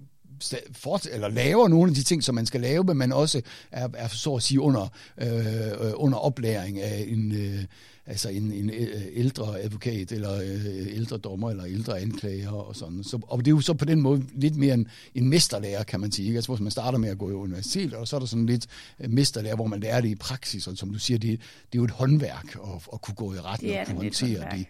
fort, 0.73 1.09
eller 1.13 1.29
laver 1.29 1.69
nogle 1.69 1.91
af 1.91 1.95
de 1.95 2.03
ting, 2.03 2.25
som 2.25 2.35
man 2.35 2.47
skal 2.47 2.61
lave, 2.61 2.85
men 2.85 2.97
man 2.97 3.13
også 3.13 3.43
er, 3.71 3.89
er 3.95 4.09
så 4.09 4.35
at 4.35 4.43
sige 4.43 4.61
under, 4.61 4.89
øh, 5.19 5.93
under 5.95 6.19
oplæring 6.19 6.81
af 6.81 7.05
en, 7.09 7.33
øh, 7.33 7.65
altså 8.11 8.29
en, 8.29 8.53
en 8.53 8.71
øh, 8.71 9.03
ældre 9.13 9.61
advokat, 9.61 10.13
eller 10.13 10.35
øh, 10.35 10.97
ældre 10.97 11.17
dommer, 11.17 11.51
eller 11.51 11.67
ældre 11.67 12.01
anklager 12.01 12.53
og 12.53 12.77
sådan. 12.77 13.05
Så, 13.05 13.21
og 13.23 13.39
det 13.39 13.47
er 13.47 13.51
jo 13.51 13.61
så 13.61 13.75
på 13.75 13.85
den 13.85 14.01
måde 14.01 14.25
lidt 14.33 14.57
mere 14.57 14.75
en, 14.75 14.89
en 15.15 15.29
mesterlærer, 15.29 15.83
kan 15.83 16.01
man 16.01 16.13
sige. 16.13 16.27
Ikke? 16.27 16.37
Altså, 16.37 16.53
hvor 16.53 16.63
man 16.63 16.71
starter 16.71 16.99
med 16.99 17.09
at 17.09 17.19
gå 17.19 17.31
i 17.31 17.33
universitet, 17.33 17.95
og 17.95 18.09
så 18.09 18.17
er 18.17 18.21
der 18.21 18.27
sådan 18.27 18.47
lidt 18.47 18.67
øh, 19.01 19.11
mesterlærer, 19.11 19.57
hvor 19.57 19.67
man 19.67 19.81
lærer 19.81 20.01
det 20.01 20.09
i 20.09 20.15
praksis, 20.15 20.67
og 20.67 20.77
som 20.77 20.91
du 20.91 20.99
siger, 20.99 21.19
det, 21.19 21.41
det 21.41 21.79
er 21.79 21.83
jo 21.83 21.85
et 21.85 21.91
håndværk 21.91 22.55
at, 22.55 22.89
at 22.93 23.01
kunne 23.01 23.15
gå 23.15 23.35
i 23.35 23.39
retten 23.39 23.71
og 23.71 23.87
kunne 23.87 23.97
håndtere 23.97 24.57
det. 24.57 24.67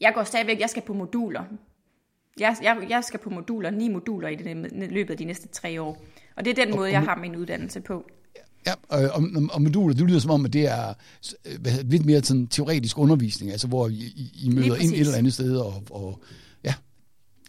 Jeg 0.00 0.12
går 0.14 0.24
stadigvæk, 0.24 0.60
jeg 0.60 0.70
skal 0.70 0.82
på 0.82 0.92
moduler. 0.92 1.44
Jeg, 2.40 2.56
jeg, 2.62 2.86
jeg 2.88 3.04
skal 3.04 3.20
på 3.20 3.30
moduler, 3.30 3.70
ni 3.70 3.88
moduler 3.88 4.28
i 4.28 4.34
det, 4.34 4.72
løbet 4.92 5.10
af 5.10 5.18
de 5.18 5.24
næste 5.24 5.48
tre 5.48 5.82
år. 5.82 6.04
Og 6.36 6.44
det 6.44 6.50
er 6.50 6.64
den 6.64 6.72
og, 6.72 6.78
måde, 6.78 6.90
jeg 6.90 7.00
har 7.00 7.16
min 7.16 7.36
uddannelse 7.36 7.80
på. 7.80 8.10
Ja, 8.66 8.72
og, 8.88 9.10
og, 9.14 9.22
og 9.52 9.62
moduler, 9.62 9.94
det 9.94 10.08
lyder 10.08 10.18
som 10.18 10.30
om, 10.30 10.44
at 10.44 10.52
det 10.52 10.68
er 10.68 10.94
hvad, 11.60 11.84
lidt 11.84 12.06
mere 12.06 12.22
sådan 12.22 12.46
teoretisk 12.46 12.98
undervisning, 12.98 13.50
altså 13.52 13.68
hvor 13.68 13.88
I, 13.88 14.32
I 14.34 14.48
møder 14.48 14.76
ind 14.76 14.92
et 14.92 15.00
eller 15.00 15.16
andet 15.16 15.34
sted, 15.34 15.56
og, 15.56 15.82
og 15.90 16.20
ja, 16.64 16.74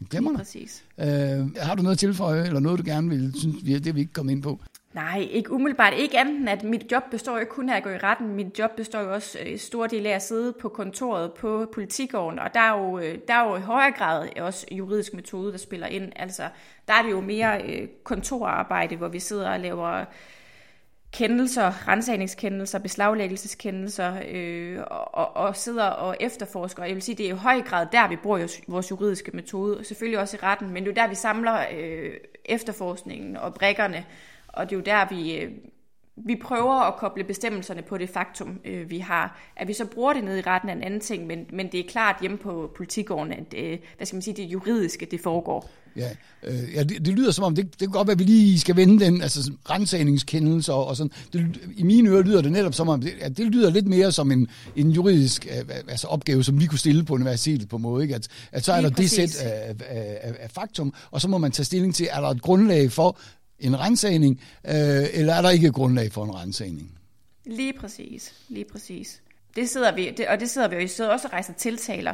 glemmer 0.10 0.38
præcis. 0.38 0.84
Øh, 1.00 1.56
har 1.58 1.76
du 1.76 1.84
noget 1.84 1.96
at 1.96 2.00
tilføje, 2.00 2.46
eller 2.46 2.60
noget, 2.60 2.80
du 2.80 2.84
gerne 2.86 3.10
vil 3.10 3.34
synes, 3.36 3.66
vi, 3.66 3.80
det 3.80 3.96
vi 3.96 4.00
ikke 4.00 4.14
kommet 4.14 4.32
ind 4.32 4.44
på? 4.44 4.60
Nej, 4.94 5.28
ikke 5.32 5.52
umiddelbart. 5.52 5.94
Ikke 5.98 6.20
andet 6.20 6.50
at 6.50 6.64
mit 6.64 6.92
job 6.92 7.04
består 7.12 7.40
jo 7.40 7.46
kun 7.50 7.70
af 7.70 7.78
at 7.78 7.84
gå 7.84 7.90
i 7.90 7.98
retten. 7.98 8.36
Mit 8.36 8.60
job 8.60 8.72
består 8.78 9.00
jo 9.00 9.14
også 9.14 9.40
i 9.40 9.58
stor 9.58 9.88
del 9.88 10.06
af 10.06 10.12
at 10.12 10.22
sidde 10.22 10.54
på 10.62 10.70
kontoret 10.70 11.34
på 11.34 11.70
politigården, 11.74 12.40
og 12.40 12.54
der 12.54 12.60
er 12.60 12.80
jo, 12.80 13.00
øh, 13.00 13.18
der 13.28 13.34
er 13.34 13.50
jo 13.50 13.56
i 13.56 13.60
højere 13.60 13.92
grad 13.92 14.28
også 14.40 14.66
juridisk 14.72 15.14
metode, 15.14 15.52
der 15.52 15.58
spiller 15.58 15.88
ind. 15.88 16.12
Altså, 16.16 16.44
der 16.88 16.94
er 16.94 17.04
det 17.04 17.12
jo 17.12 17.22
mere 17.22 17.62
øh, 17.64 17.88
kontorarbejde, 18.04 18.96
hvor 18.96 19.08
vi 19.08 19.20
sidder 19.20 19.50
og 19.50 19.60
laver 19.60 20.06
kendelser, 21.14 21.88
rensagningskendelser, 21.88 22.80
beslaglæggelseskendelser, 22.80 24.14
øh, 24.30 24.80
og, 25.14 25.36
og 25.36 25.56
sidder 25.56 25.86
og 25.86 26.18
efterforsker. 26.20 26.84
Jeg 26.84 26.94
vil 26.94 27.02
sige, 27.02 27.16
det 27.16 27.26
er 27.26 27.34
i 27.34 27.38
høj 27.38 27.62
grad 27.62 27.88
der, 27.92 28.08
vi 28.08 28.16
bruger 28.16 28.48
vores 28.68 28.92
juridiske 28.92 29.32
metode, 29.34 29.84
selvfølgelig 29.84 30.20
også 30.20 30.38
i 30.38 30.40
retten, 30.44 30.70
men 30.70 30.86
det 30.86 30.98
er 30.98 31.02
der, 31.02 31.10
vi 31.10 31.16
samler 31.16 31.58
øh, 31.78 32.14
efterforskningen 32.46 33.38
og 33.38 33.54
brækkerne, 33.54 34.06
og 34.48 34.70
det 34.70 34.76
er 34.76 34.80
jo 34.80 34.84
der, 34.84 35.16
vi, 35.16 35.38
øh, 35.38 35.52
vi 36.18 36.36
prøver 36.36 36.74
at 36.74 36.96
koble 36.96 37.24
bestemmelserne 37.24 37.82
på 37.82 37.98
det 37.98 38.10
faktum, 38.10 38.60
øh, 38.66 38.90
vi 38.90 39.00
har. 39.00 39.40
At 39.56 39.68
vi 39.68 39.74
så 39.74 39.86
bruger 39.86 40.14
det 40.14 40.24
ned 40.24 40.38
i 40.38 40.42
retten 40.42 40.70
er 40.70 40.74
en 40.74 40.84
anden 40.84 41.00
ting, 41.00 41.28
men, 41.28 41.46
men 41.54 41.72
det 41.72 41.80
er 41.80 41.84
klart 41.90 42.16
hjemme 42.22 42.38
på 42.38 42.72
politigården, 42.76 43.34
at 43.34 43.54
øh, 43.58 43.80
hvad 43.98 44.06
skal 44.06 44.16
man 44.16 44.22
sige, 44.22 44.34
det 44.34 44.44
juridiske, 44.44 45.08
det 45.12 45.20
foregår. 45.22 45.70
Ja, 45.96 46.10
øh, 46.44 46.74
ja 46.76 46.84
det, 46.84 47.06
det 47.06 47.14
lyder 47.14 47.32
som 47.32 47.44
om, 47.44 47.56
det, 47.56 47.66
det 47.66 47.80
kan 47.80 47.90
godt 47.90 48.08
være, 48.08 48.14
at 48.14 48.20
vi 48.20 48.24
lige 48.24 48.60
skal 48.60 48.76
vende 48.76 49.06
den, 49.06 49.22
altså 49.22 49.52
rensagningskendelser 49.70 50.74
og 50.74 50.96
sådan. 50.96 51.12
Det, 51.34 51.62
I 51.76 51.84
mine 51.84 52.10
ører 52.10 52.24
lyder 52.24 52.42
det 52.42 52.52
netop 52.52 52.74
som 52.74 52.90
om, 52.90 53.02
det, 53.02 53.14
ja, 53.22 53.30
det 53.30 53.46
lyder 53.46 53.70
lidt 53.70 53.88
mere 53.88 54.12
som 54.12 54.32
en, 54.32 54.48
en 54.76 54.92
juridisk 54.92 55.48
øh, 55.50 55.76
altså 55.88 56.08
opgave, 56.08 56.44
som 56.44 56.60
vi 56.60 56.66
kunne 56.66 56.80
stille 56.80 57.04
på 57.04 57.14
universitetet 57.14 57.70
på 57.70 57.76
en 57.76 57.82
måde. 57.82 58.04
Ikke? 58.04 58.16
At, 58.16 58.28
at 58.52 58.66
så 58.66 58.74
er 58.74 58.82
lige 58.82 58.90
der 58.90 58.96
præcis. 58.96 59.12
det 59.12 59.30
sæt 59.30 59.48
af, 59.48 59.76
af, 59.90 60.20
af, 60.22 60.34
af 60.40 60.52
faktum, 60.52 60.94
og 61.12 61.22
så 61.22 61.28
må 61.28 61.38
man 61.38 61.52
tage 61.52 61.66
stilling 61.66 61.96
til, 61.96 62.08
er 62.12 62.22
der 62.22 62.30
et 62.30 62.42
grundlag 62.42 62.92
for 62.92 63.18
en 63.64 63.80
rensagning, 63.80 64.42
øh, 64.68 64.74
eller 65.14 65.34
er 65.34 65.42
der 65.42 65.50
ikke 65.50 65.72
grundlag 65.72 66.12
for 66.12 66.24
en 66.24 66.36
rensagning? 66.36 66.92
Lige 67.46 67.74
præcis, 67.74 68.34
lige 68.50 68.66
præcis. 68.72 69.22
Det 69.56 69.70
sidder 69.70 69.96
vi, 69.96 70.14
det, 70.18 70.28
og 70.28 70.40
det 70.40 70.50
sidder 70.50 70.68
vi 70.68 70.76
og 70.76 70.82
vi 70.82 70.88
sidder 70.88 71.12
også 71.12 71.28
og 71.28 71.34
rejser 71.34 71.54
tiltaler 71.54 72.14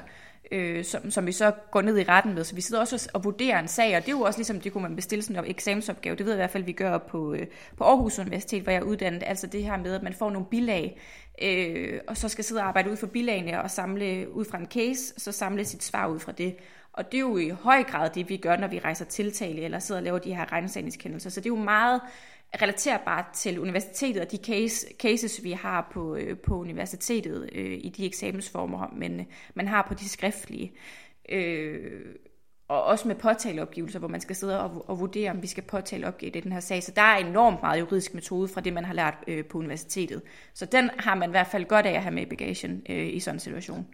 øh, 0.52 0.86
som, 0.86 1.12
som 1.12 1.28
vi 1.28 1.32
så 1.32 1.52
går 1.72 1.82
ned 1.82 1.98
i 1.98 2.04
retten 2.04 2.34
med. 2.34 2.44
Så 2.44 2.56
vi 2.56 2.62
sidder 2.62 2.82
også 2.82 3.10
og 3.14 3.24
vurderer 3.24 3.60
en 3.60 3.68
sag, 3.68 3.98
og 3.98 4.02
det 4.02 4.08
er 4.08 4.18
jo 4.18 4.22
også 4.22 4.40
ligesom, 4.40 4.62
det 4.62 4.74
kunne 4.74 4.82
man 4.82 4.96
bestille 4.96 5.24
sådan 5.24 5.44
en 5.44 5.52
eksamensopgave. 5.52 6.16
Det 6.16 6.26
ved 6.26 6.34
jeg 6.34 6.38
i 6.38 6.42
hvert 6.42 6.50
fald, 6.50 6.64
vi 6.64 6.72
gør 6.72 6.98
på, 6.98 7.34
øh, 7.34 7.48
på 7.78 7.84
Aarhus 7.84 8.20
Universitet, 8.20 8.64
hvor 8.64 8.72
jeg 8.72 8.80
er 8.80 8.84
uddannet. 8.84 9.24
Altså 9.26 9.48
det 9.48 9.64
her 9.64 9.78
med, 9.78 9.94
at 9.94 10.04
man 10.04 10.14
får 10.14 10.30
nogle 10.30 10.48
bilag, 10.52 11.00
øh, 11.42 12.00
og 12.08 12.18
så 12.18 12.30
skal 12.30 12.44
sidde 12.44 12.62
og 12.62 12.68
arbejde 12.68 12.92
ud 12.92 12.96
for 12.96 13.08
bilagene 13.08 13.62
og 13.62 13.72
samle 13.72 14.34
ud 14.34 14.46
fra 14.46 14.58
en 14.58 14.68
case, 14.68 15.14
og 15.16 15.22
så 15.22 15.32
samle 15.32 15.66
sit 15.66 15.84
svar 15.84 16.08
ud 16.08 16.20
fra 16.20 16.32
det. 16.32 16.56
Og 17.00 17.12
det 17.12 17.18
er 17.18 17.22
jo 17.22 17.38
i 17.38 17.50
høj 17.50 17.84
grad 17.84 18.10
det, 18.10 18.30
vi 18.30 18.38
gør, 18.38 18.58
når 18.58 18.68
vi 18.68 18.80
rejser 18.80 19.06
tiltale 19.06 19.62
eller 19.62 19.80
sidder 19.80 20.00
og 20.00 20.04
laver 20.04 20.20
de 20.20 20.36
her 20.36 20.52
regnesagningskendelser. 20.52 21.30
Så 21.30 21.40
det 21.40 21.46
er 21.46 21.56
jo 21.56 21.64
meget 21.64 22.02
relaterbart 22.62 23.26
til 23.34 23.60
universitetet 23.60 24.22
og 24.22 24.32
de 24.32 24.38
case, 24.38 24.88
cases, 25.00 25.44
vi 25.44 25.52
har 25.52 25.90
på, 25.94 26.16
øh, 26.16 26.38
på 26.38 26.60
universitetet 26.60 27.50
øh, 27.52 27.80
i 27.82 27.90
de 27.90 28.06
eksamensformer, 28.06 28.94
men 28.96 29.20
øh, 29.20 29.26
man 29.54 29.68
har 29.68 29.86
på 29.88 29.94
de 29.94 30.10
skriftlige. 30.10 30.72
Øh, 31.30 32.02
og 32.68 32.84
også 32.84 33.08
med 33.08 33.16
påtaleopgivelser, 33.16 34.00
hvor 34.00 34.08
man 34.08 34.22
skal 34.22 34.36
sidde 34.36 34.62
og, 34.62 34.90
og 34.90 35.00
vurdere, 35.00 35.32
om 35.32 35.42
vi 35.42 35.48
skal 35.48 35.64
påtale 35.64 36.08
opgivet 36.08 36.36
i 36.36 36.40
den 36.40 36.52
her 36.52 36.60
sag. 36.60 36.84
Så 36.84 36.92
der 36.96 37.02
er 37.02 37.18
enormt 37.18 37.62
meget 37.62 37.80
juridisk 37.80 38.14
metode 38.14 38.48
fra 38.48 38.62
det, 38.62 38.74
man 38.74 38.86
har 38.86 38.94
lært 38.94 39.18
øh, 39.28 39.46
på 39.46 39.58
universitetet. 39.58 40.22
Så 40.54 40.66
den 40.66 40.90
har 40.98 41.16
man 41.16 41.30
i 41.30 41.32
hvert 41.32 41.48
fald 41.48 41.66
godt 41.66 41.86
af 41.86 41.92
at 41.94 42.04
have 42.04 42.14
med 42.16 42.24
i 42.24 42.30
bagagen 42.30 42.82
øh, 42.90 43.14
i 43.14 43.20
sådan 43.20 43.36
en 43.36 43.40
situation. 43.40 43.88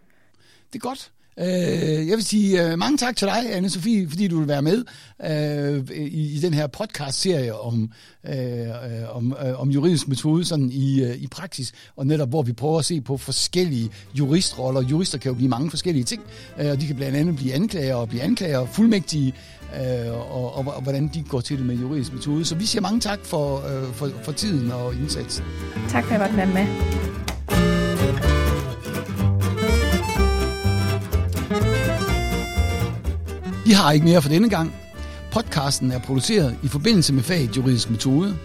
Det 0.72 0.78
er 0.78 0.88
godt. 0.88 1.12
Øh, 1.40 2.08
jeg 2.08 2.16
vil 2.16 2.24
sige 2.24 2.70
øh, 2.70 2.78
mange 2.78 2.98
tak 2.98 3.16
til 3.16 3.28
dig, 3.28 3.54
anne 3.54 3.70
Sofie, 3.70 4.08
fordi 4.08 4.28
du 4.28 4.38
vil 4.38 4.48
være 4.48 4.62
med 4.62 4.84
øh, 5.24 5.96
i, 5.96 6.36
i 6.36 6.38
den 6.38 6.54
her 6.54 6.66
podcast-serie 6.66 7.60
om, 7.60 7.90
øh, 8.28 8.60
øh, 8.68 9.16
om, 9.16 9.36
øh, 9.46 9.60
om 9.60 9.70
juridisk 9.70 10.08
metode 10.08 10.44
sådan 10.44 10.70
i, 10.72 11.04
øh, 11.04 11.16
i 11.16 11.26
praksis, 11.26 11.72
og 11.96 12.06
netop 12.06 12.28
hvor 12.28 12.42
vi 12.42 12.52
prøver 12.52 12.78
at 12.78 12.84
se 12.84 13.00
på 13.00 13.16
forskellige 13.16 13.90
juristroller. 14.14 14.82
Jurister 14.82 15.18
kan 15.18 15.28
jo 15.28 15.34
blive 15.34 15.48
mange 15.48 15.70
forskellige 15.70 16.04
ting, 16.04 16.22
øh, 16.60 16.70
og 16.70 16.80
de 16.80 16.86
kan 16.86 16.96
blandt 16.96 17.16
andet 17.16 17.36
blive 17.36 17.54
anklager 17.54 17.94
og 17.94 18.08
blive 18.08 18.22
anklager, 18.22 18.66
fuldmægtige, 18.66 19.34
øh, 19.74 20.12
og, 20.12 20.56
og, 20.56 20.74
og 20.76 20.82
hvordan 20.82 21.10
de 21.14 21.24
går 21.28 21.40
til 21.40 21.58
det 21.58 21.66
med 21.66 21.76
juridisk 21.76 22.12
metode. 22.12 22.44
Så 22.44 22.54
vi 22.54 22.66
siger 22.66 22.82
mange 22.82 23.00
tak 23.00 23.18
for, 23.24 23.56
øh, 23.56 23.94
for, 23.94 24.10
for 24.22 24.32
tiden 24.32 24.70
og 24.70 24.94
indsatsen. 24.94 25.44
Tak 25.88 26.04
for 26.04 26.14
at 26.14 26.20
jeg 26.20 26.20
måtte 26.20 26.36
være 26.36 26.66
med. 26.66 26.66
Vi 33.66 33.72
har 33.72 33.92
ikke 33.92 34.06
mere 34.06 34.22
for 34.22 34.28
denne 34.28 34.48
gang. 34.48 34.74
Podcasten 35.32 35.92
er 35.92 35.98
produceret 35.98 36.58
i 36.62 36.68
forbindelse 36.68 37.12
med 37.12 37.22
faget 37.22 37.56
juridisk 37.56 37.90
metode. 37.90 38.38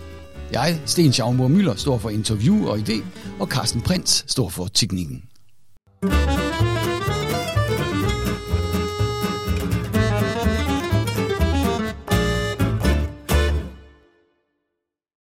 Jeg, 0.52 0.82
Sten 0.86 1.14
Schaumburg 1.14 1.52
Møller, 1.52 1.76
står 1.76 1.98
for 1.98 2.10
interview 2.10 2.68
og 2.68 2.78
idé, 2.78 3.04
og 3.40 3.48
Carsten 3.48 3.82
Prins 3.82 4.26
står 4.28 4.50
for 4.50 4.68
teknikken. 4.68 5.24
thank 6.04 6.40
you 6.40 6.41